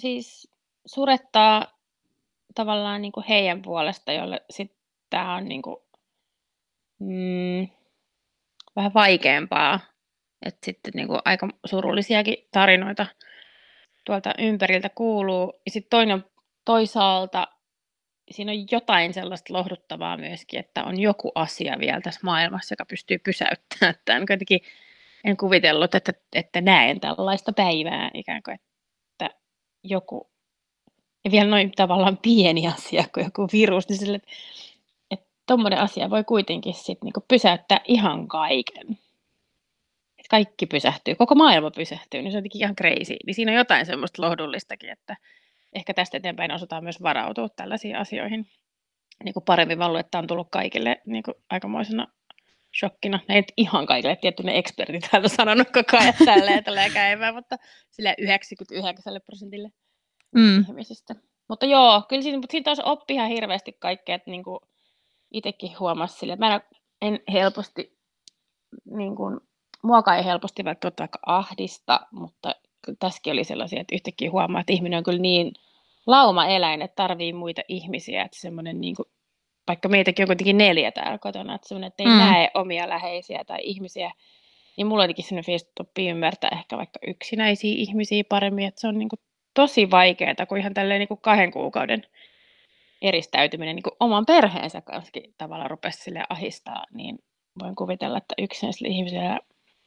siis 0.00 0.48
surettaa 0.86 1.75
tavallaan 2.56 3.02
niin 3.02 3.12
kuin 3.12 3.26
heidän 3.28 3.62
puolesta, 3.62 4.12
jolle 4.12 4.40
sitten 4.50 4.78
tämä 5.10 5.34
on 5.34 5.48
niin 5.48 5.62
kuin, 5.62 5.76
mm, 6.98 7.68
vähän 8.76 8.94
vaikeampaa. 8.94 9.80
Että 10.46 10.66
sitten 10.66 10.92
niin 10.94 11.08
kuin 11.08 11.20
aika 11.24 11.48
surullisiakin 11.66 12.36
tarinoita 12.52 13.06
tuolta 14.04 14.34
ympäriltä 14.38 14.88
kuuluu. 14.88 15.52
Ja 15.66 15.70
sitten 15.72 15.90
toinen 15.90 16.24
toisaalta 16.64 17.48
siinä 18.30 18.52
on 18.52 18.66
jotain 18.70 19.14
sellaista 19.14 19.54
lohduttavaa 19.54 20.16
myöskin, 20.16 20.60
että 20.60 20.84
on 20.84 21.00
joku 21.00 21.32
asia 21.34 21.76
vielä 21.78 22.00
tässä 22.00 22.20
maailmassa, 22.24 22.72
joka 22.72 22.84
pystyy 22.86 23.18
pysäyttämään 23.18 23.94
tämän. 24.04 24.26
Kuitenkin 24.26 24.60
en 25.24 25.36
kuvitellut, 25.36 25.94
että, 25.94 26.12
että 26.32 26.60
näen 26.60 27.00
tällaista 27.00 27.52
päivää 27.52 28.10
ikään 28.14 28.42
kuin, 28.42 28.54
että 28.54 29.30
joku, 29.84 30.30
ja 31.26 31.30
vielä 31.30 31.50
noin 31.50 31.72
tavallaan 31.76 32.18
pieni 32.22 32.68
asia 32.68 33.04
kuin 33.14 33.24
joku 33.24 33.48
virus, 33.52 33.88
niin 33.88 33.98
sille, 33.98 34.20
että 35.10 35.26
tuommoinen 35.46 35.78
asia 35.78 36.10
voi 36.10 36.24
kuitenkin 36.24 36.74
sit 36.74 37.02
niinku 37.02 37.24
pysäyttää 37.28 37.80
ihan 37.84 38.28
kaiken. 38.28 38.86
Että 40.18 40.30
kaikki 40.30 40.66
pysähtyy, 40.66 41.14
koko 41.14 41.34
maailma 41.34 41.70
pysähtyy, 41.70 42.22
niin 42.22 42.32
se 42.32 42.36
on 42.36 42.40
jotenkin 42.40 42.62
ihan 42.62 42.76
crazy. 42.76 43.16
Niin 43.26 43.34
siinä 43.34 43.52
on 43.52 43.58
jotain 43.58 43.86
semmoista 43.86 44.22
lohdullistakin, 44.22 44.90
että 44.90 45.16
ehkä 45.72 45.94
tästä 45.94 46.16
eteenpäin 46.16 46.52
osataan 46.52 46.84
myös 46.84 47.02
varautua 47.02 47.48
tällaisiin 47.48 47.96
asioihin 47.96 48.46
niin 49.24 49.32
kuin 49.32 49.44
paremmin. 49.44 49.78
Mä 49.78 50.00
että 50.00 50.18
on 50.18 50.26
tullut 50.26 50.48
kaikille 50.50 51.00
niin 51.06 51.22
kuin 51.22 51.34
aikamoisena 51.50 52.06
shokkina. 52.80 53.20
Ne 53.28 53.34
ei 53.34 53.44
ihan 53.56 53.86
kaikille, 53.86 54.16
tietty 54.16 54.42
ne 54.42 54.58
ekspertit 54.58 55.08
on 55.12 55.28
sanonut 55.28 55.68
koko 55.70 55.96
ajan 55.96 56.14
tälleen, 56.24 56.64
tälleen 56.64 56.92
käymään, 56.92 57.34
mutta 57.34 57.56
sille 57.90 58.14
99 58.18 59.20
prosentille 59.26 59.70
mm. 60.36 60.60
ihmisistä. 60.60 61.14
Mutta 61.48 61.66
joo, 61.66 62.02
kyllä 62.08 62.22
siinä, 62.22 62.38
mutta 62.38 62.52
siinä 62.52 62.64
taas 62.64 62.80
oppii 62.84 63.16
ihan 63.16 63.28
hirveästi 63.28 63.72
kaikkea, 63.72 64.14
että 64.14 64.30
niin 64.30 64.44
kuin 64.44 64.60
itsekin 65.30 65.78
huomasi 65.80 66.18
sille. 66.18 66.36
Mä 66.36 66.60
en 67.02 67.20
helposti, 67.32 67.98
niin 68.84 69.16
kuin, 69.16 69.40
muakaan 69.82 70.18
ei 70.18 70.24
helposti 70.24 70.64
välttämättä 70.64 71.02
vaikka 71.02 71.18
ahdista, 71.26 72.00
mutta 72.10 72.54
tässäkin 72.98 73.32
oli 73.32 73.44
sellaisia, 73.44 73.80
että 73.80 73.94
yhtäkkiä 73.94 74.30
huomaa, 74.30 74.60
että 74.60 74.72
ihminen 74.72 74.96
on 74.96 75.04
kyllä 75.04 75.18
niin 75.18 75.52
lauma-eläin, 76.06 76.82
että 76.82 76.94
tarvii 77.02 77.32
muita 77.32 77.62
ihmisiä, 77.68 78.22
että 78.22 78.40
semmoinen 78.40 78.80
niin 78.80 78.96
kuin, 78.96 79.06
vaikka 79.68 79.88
meitäkin 79.88 80.22
on 80.22 80.26
kuitenkin 80.26 80.58
neljä 80.58 80.92
täällä 80.92 81.18
kotona, 81.18 81.54
että 81.54 81.68
semmoinen, 81.68 81.88
että 81.88 82.02
ei 82.02 82.08
mm. 82.08 82.18
näe 82.18 82.50
omia 82.54 82.88
läheisiä 82.88 83.44
tai 83.44 83.58
ihmisiä, 83.62 84.12
niin 84.76 84.86
mulla 84.86 85.02
on 85.02 85.04
jotenkin 85.04 85.24
semmoinen 85.24 85.44
fiilis, 85.44 85.62
että 85.62 85.82
oppii 85.82 86.08
ymmärtää 86.08 86.50
ehkä 86.52 86.76
vaikka 86.76 86.98
yksinäisiä 87.06 87.74
ihmisiä 87.76 88.24
paremmin, 88.28 88.66
että 88.66 88.80
se 88.80 88.88
on 88.88 88.98
niin 88.98 89.08
kuin 89.08 89.20
tosi 89.56 89.90
vaikeaa, 89.90 90.46
kun 90.48 90.58
ihan 90.58 90.74
tälleen 90.74 90.98
niin 90.98 91.08
kuin 91.08 91.20
kahden 91.20 91.50
kuukauden 91.50 92.02
eristäytyminen 93.02 93.76
niin 93.76 93.82
kuin 93.82 93.96
oman 94.00 94.26
perheensä 94.26 94.80
kanssa 94.80 95.12
tavallaan 95.38 95.70
rupesi 95.70 96.02
sille 96.02 96.24
ahistaa, 96.28 96.84
niin 96.94 97.18
voin 97.62 97.76
kuvitella, 97.76 98.18
että 98.18 98.34
yksinäisillä 98.38 98.88
ihmisillä 98.88 99.38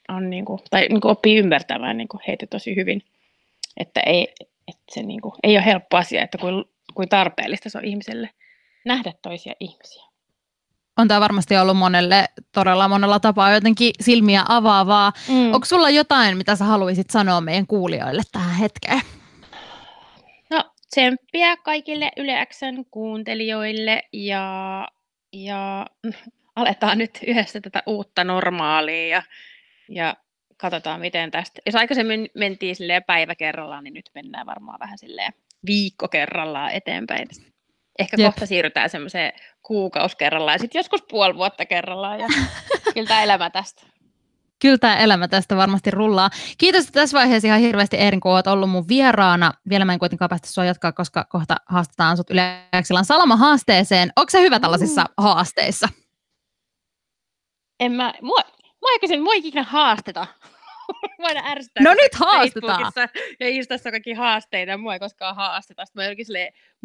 on 0.09 0.29
niin 0.29 0.45
kuin, 0.45 0.59
tai 0.69 0.87
niin 0.89 1.01
kuin 1.01 1.11
oppii 1.11 1.37
ymmärtämään 1.37 1.97
niin 1.97 2.07
kuin 2.07 2.21
heitä 2.27 2.47
tosi 2.47 2.75
hyvin, 2.75 3.01
että 3.77 3.99
ei, 3.99 4.27
että 4.67 4.83
se 4.91 5.03
niin 5.03 5.21
kuin, 5.21 5.33
ei 5.43 5.57
ole 5.57 5.65
helppo 5.65 5.97
asia, 5.97 6.23
että 6.23 6.37
kuin, 6.37 6.65
kuin 6.93 7.09
tarpeellista 7.09 7.69
se 7.69 7.77
on 7.77 7.85
ihmiselle 7.85 8.29
nähdä 8.85 9.13
toisia 9.21 9.53
ihmisiä. 9.59 10.03
On 10.97 11.07
tämä 11.07 11.19
varmasti 11.19 11.57
ollut 11.57 11.77
monelle 11.77 12.25
todella 12.51 12.87
monella 12.87 13.19
tapaa 13.19 13.53
jotenkin 13.53 13.91
silmiä 14.01 14.43
avaavaa. 14.47 15.11
Mm. 15.27 15.53
Onko 15.53 15.65
sulla 15.65 15.89
jotain, 15.89 16.37
mitä 16.37 16.55
sä 16.55 16.65
haluaisit 16.65 17.09
sanoa 17.09 17.41
meidän 17.41 17.67
kuulijoille 17.67 18.21
tähän 18.31 18.55
hetkeen? 18.55 19.01
Tsemppiä 20.89 21.57
kaikille 21.57 22.11
Yle 22.17 22.45
Xn 22.45 22.85
kuuntelijoille 22.91 24.03
ja, 24.13 24.87
ja 25.33 25.85
aletaan 26.55 26.97
nyt 26.97 27.19
yhdessä 27.27 27.61
tätä 27.61 27.83
uutta 27.85 28.23
normaalia 28.23 29.07
ja, 29.07 29.23
ja 29.89 30.15
katsotaan 30.57 31.01
miten 31.01 31.31
tästä. 31.31 31.61
Jos 31.65 31.75
aikaisemmin 31.75 32.29
mentiin 32.33 32.75
päivä 33.07 33.35
kerrallaan, 33.35 33.83
niin 33.83 33.93
nyt 33.93 34.09
mennään 34.15 34.45
varmaan 34.45 34.79
vähän 34.79 34.97
silleen 34.97 35.33
viikko 35.65 36.07
kerrallaan 36.07 36.71
eteenpäin. 36.71 37.27
Ehkä 37.99 38.17
Jep. 38.19 38.25
kohta 38.27 38.45
siirrytään 38.45 38.89
semmoiseen 38.89 39.33
kuukausi 39.61 40.17
kerrallaan 40.17 40.55
ja 40.55 40.59
sitten 40.59 40.79
joskus 40.79 41.03
puoli 41.09 41.35
vuotta 41.35 41.65
kerrallaan 41.65 42.19
ja 42.19 42.27
kyllä 42.93 43.07
tämä 43.07 43.23
elämä 43.23 43.49
tästä. 43.49 43.98
Kyllä 44.61 44.77
tämä 44.77 44.97
elämä 44.97 45.27
tästä 45.27 45.55
varmasti 45.55 45.91
rullaa. 45.91 46.29
Kiitos 46.57 46.85
tässä 46.85 47.17
vaiheessa 47.17 47.47
ihan 47.47 47.59
hirveästi 47.59 47.97
Eerin, 47.97 48.19
kun 48.19 48.31
olet 48.31 48.47
ollut 48.47 48.69
mun 48.69 48.87
vieraana. 48.87 49.53
Vielä 49.69 49.85
mä 49.85 49.93
en 49.93 49.99
kuitenkaan 49.99 50.29
päästä 50.29 50.47
sua 50.47 50.65
jatkaa, 50.65 50.91
koska 50.91 51.25
kohta 51.29 51.55
haastetaan 51.65 52.17
sut 52.17 52.29
yleensä 52.29 53.03
Salama-haasteeseen. 53.03 54.11
Onko 54.15 54.29
se 54.29 54.41
hyvä 54.41 54.59
tällaisissa 54.59 55.01
mm. 55.01 55.23
haasteissa? 55.23 55.89
En 57.79 57.91
mä, 57.91 58.13
mua, 58.21 58.39
mua 58.81 58.91
ei 58.91 58.99
kysyn, 58.99 59.21
mua 59.21 59.33
ei 59.33 59.39
ikinä 59.39 59.63
haasteta. 59.63 60.27
Voidaan 61.23 61.45
ärsyttää. 61.45 61.83
No 61.83 61.93
nyt 61.93 62.15
haastetaan. 62.15 62.91
ja 63.39 63.47
Instassa 63.49 63.91
kaikki 63.91 64.13
haasteita, 64.13 64.77
mua 64.77 64.93
ei 64.93 64.99
koskaan 64.99 65.35
haasteta. 65.35 65.85
Sitten 65.85 65.99
mä 65.99 66.03
jotenkin 66.03 66.25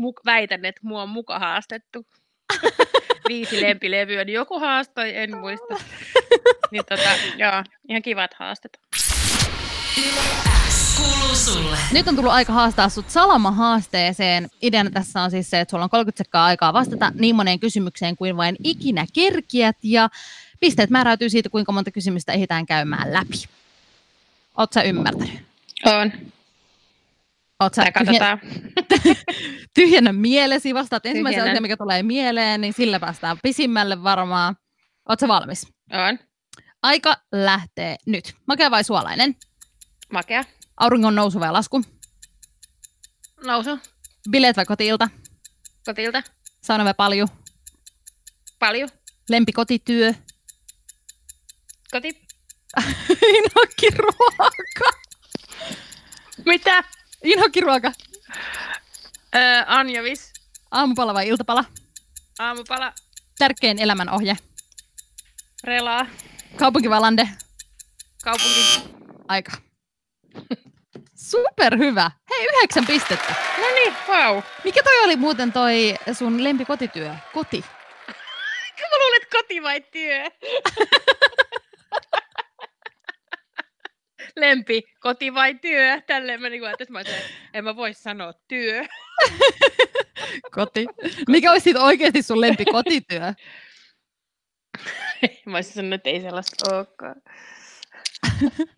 muk- 0.00 0.22
väitän, 0.26 0.64
että 0.64 0.80
mua 0.84 1.02
on 1.02 1.08
muka 1.08 1.38
haastettu. 1.38 2.06
Viisi 3.28 3.62
lempilevyä, 3.62 4.24
niin 4.24 4.34
joku 4.34 4.58
haastoi, 4.58 5.16
en 5.16 5.38
muista. 5.38 5.74
niin 6.70 6.84
tota, 6.88 7.10
joo, 7.36 7.64
ihan 7.88 8.02
kivat 8.02 8.34
haastet. 8.34 8.80
Nyt 11.92 12.08
on 12.08 12.16
tullut 12.16 12.32
aika 12.32 12.52
haastaa 12.52 12.88
sut 12.88 13.10
Salama-haasteeseen. 13.10 14.48
Ideana 14.62 14.90
tässä 14.90 15.22
on 15.22 15.30
siis 15.30 15.50
se, 15.50 15.60
että 15.60 15.70
sulla 15.70 15.84
on 15.84 15.90
30 15.90 16.18
sekkaa 16.18 16.44
aikaa 16.44 16.72
vastata 16.72 17.12
niin 17.14 17.36
moneen 17.36 17.60
kysymykseen 17.60 18.16
kuin 18.16 18.36
vain 18.36 18.56
ikinä 18.64 19.06
kerkiät. 19.12 19.76
Ja 19.82 20.08
pisteet 20.60 20.90
määräytyy 20.90 21.30
siitä, 21.30 21.48
kuinka 21.48 21.72
monta 21.72 21.90
kysymystä 21.90 22.32
ehditään 22.32 22.66
käymään 22.66 23.12
läpi. 23.12 23.44
Oletko 24.56 24.80
ymmärtänyt? 24.84 25.44
On. 25.86 26.12
Oot 27.60 27.74
sä 27.74 27.84
tyhjä... 28.04 28.38
tyhjennä 29.74 30.12
mielesi, 30.12 30.74
vastaat 30.74 31.06
ensimmäisen 31.06 31.42
asian, 31.42 31.62
mikä 31.62 31.76
tulee 31.76 32.02
mieleen, 32.02 32.60
niin 32.60 32.72
sillä 32.72 33.00
päästään 33.00 33.36
pisimmälle 33.42 34.02
varmaan. 34.02 34.56
Oletko 35.08 35.28
valmis? 35.28 35.66
On. 35.92 36.18
Aika 36.84 37.16
lähtee 37.32 37.96
nyt. 38.06 38.36
Makea 38.46 38.70
vai 38.70 38.84
suolainen? 38.84 39.36
Makea. 40.12 40.44
Auringon 40.76 41.14
nousu 41.14 41.40
vai 41.40 41.52
lasku? 41.52 41.82
Nousu. 43.44 43.78
Bileet 44.30 44.56
vai 44.56 44.66
kotiilta? 44.66 45.08
Kotiilta. 45.84 46.22
Sauna 46.62 46.84
vai 46.84 46.94
paljon? 46.94 47.28
Paljon. 48.58 48.88
Lempikotityö? 49.28 50.14
Koti. 51.90 52.26
Inhokkiruoka. 53.38 54.90
Mitä? 56.44 56.84
Inhokkiruoka. 57.22 57.92
Öö, 59.34 59.64
anjovis. 59.66 60.32
Aamupala 60.70 61.14
vai 61.14 61.28
iltapala? 61.28 61.64
Aamupala. 62.38 62.92
Tärkein 63.38 63.78
elämän 63.78 64.08
ohje. 64.08 64.36
Relaa. 65.64 66.06
Kaupunki 66.56 66.90
vai 66.90 67.00
lande? 67.00 67.28
Kaupunki. 68.24 68.82
Aika. 69.28 69.52
Super 71.14 71.78
hyvä. 71.78 72.10
Hei, 72.30 72.46
yhdeksän 72.46 72.86
pistettä. 72.86 73.34
No 73.58 73.64
niin, 73.74 73.94
wow. 74.08 74.42
Mikä 74.64 74.82
toi 74.82 75.04
oli 75.04 75.16
muuten 75.16 75.52
toi 75.52 75.94
sun 76.12 76.44
lempikotityö? 76.44 77.14
Koti. 77.32 77.64
Mä 78.90 78.98
luulen, 79.00 79.22
että 79.22 79.36
koti 79.36 79.62
vai 79.62 79.80
työ. 79.80 80.24
lempi, 84.36 84.82
koti 85.00 85.34
vai 85.34 85.54
työ? 85.54 86.00
Tälleen 86.00 86.40
mä 86.40 86.48
niinku 86.48 86.66
että 86.66 86.84
mä 86.88 86.98
olisin, 86.98 87.14
en 87.54 87.64
mä 87.64 87.76
voi 87.76 87.94
sanoa 87.94 88.32
työ. 88.48 88.84
Koti. 90.54 90.86
Mikä 91.28 91.52
olisi 91.52 91.76
oikeasti 91.76 92.22
sun 92.22 92.40
lempi 92.40 92.64
kotityö? 92.64 93.34
mä 95.46 95.56
olisin 95.56 95.72
sanonut, 95.74 95.94
että 95.94 96.10
ei 96.10 96.20
sellaista 96.20 96.74
olekaan. 96.76 97.14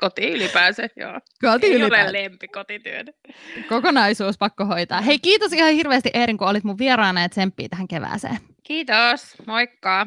Koti 0.00 0.28
ylipäänsä, 0.30 0.88
joo. 0.96 1.20
Koti 1.40 1.66
Ei 1.66 1.72
ylipäätään. 1.72 2.10
ole 2.10 2.22
lempikotityötä. 2.22 3.12
Kokonaisuus 3.68 4.38
pakko 4.38 4.64
hoitaa. 4.64 5.00
Hei, 5.00 5.18
kiitos 5.18 5.52
ihan 5.52 5.72
hirveästi 5.72 6.10
Eerin, 6.14 6.38
kun 6.38 6.48
olit 6.48 6.64
mun 6.64 6.78
vieraana 6.78 7.22
ja 7.22 7.28
tsemppii 7.28 7.68
tähän 7.68 7.88
kevääseen. 7.88 8.38
Kiitos, 8.62 9.34
moikka. 9.46 10.06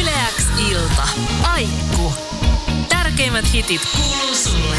Yle 0.00 0.10
X 0.36 0.46
ilta. 0.70 1.08
Aikku. 1.52 2.12
Tärkeimmät 2.88 3.44
hitit 3.52 3.80
kuuluu 3.96 4.34
sulle. 4.34 4.76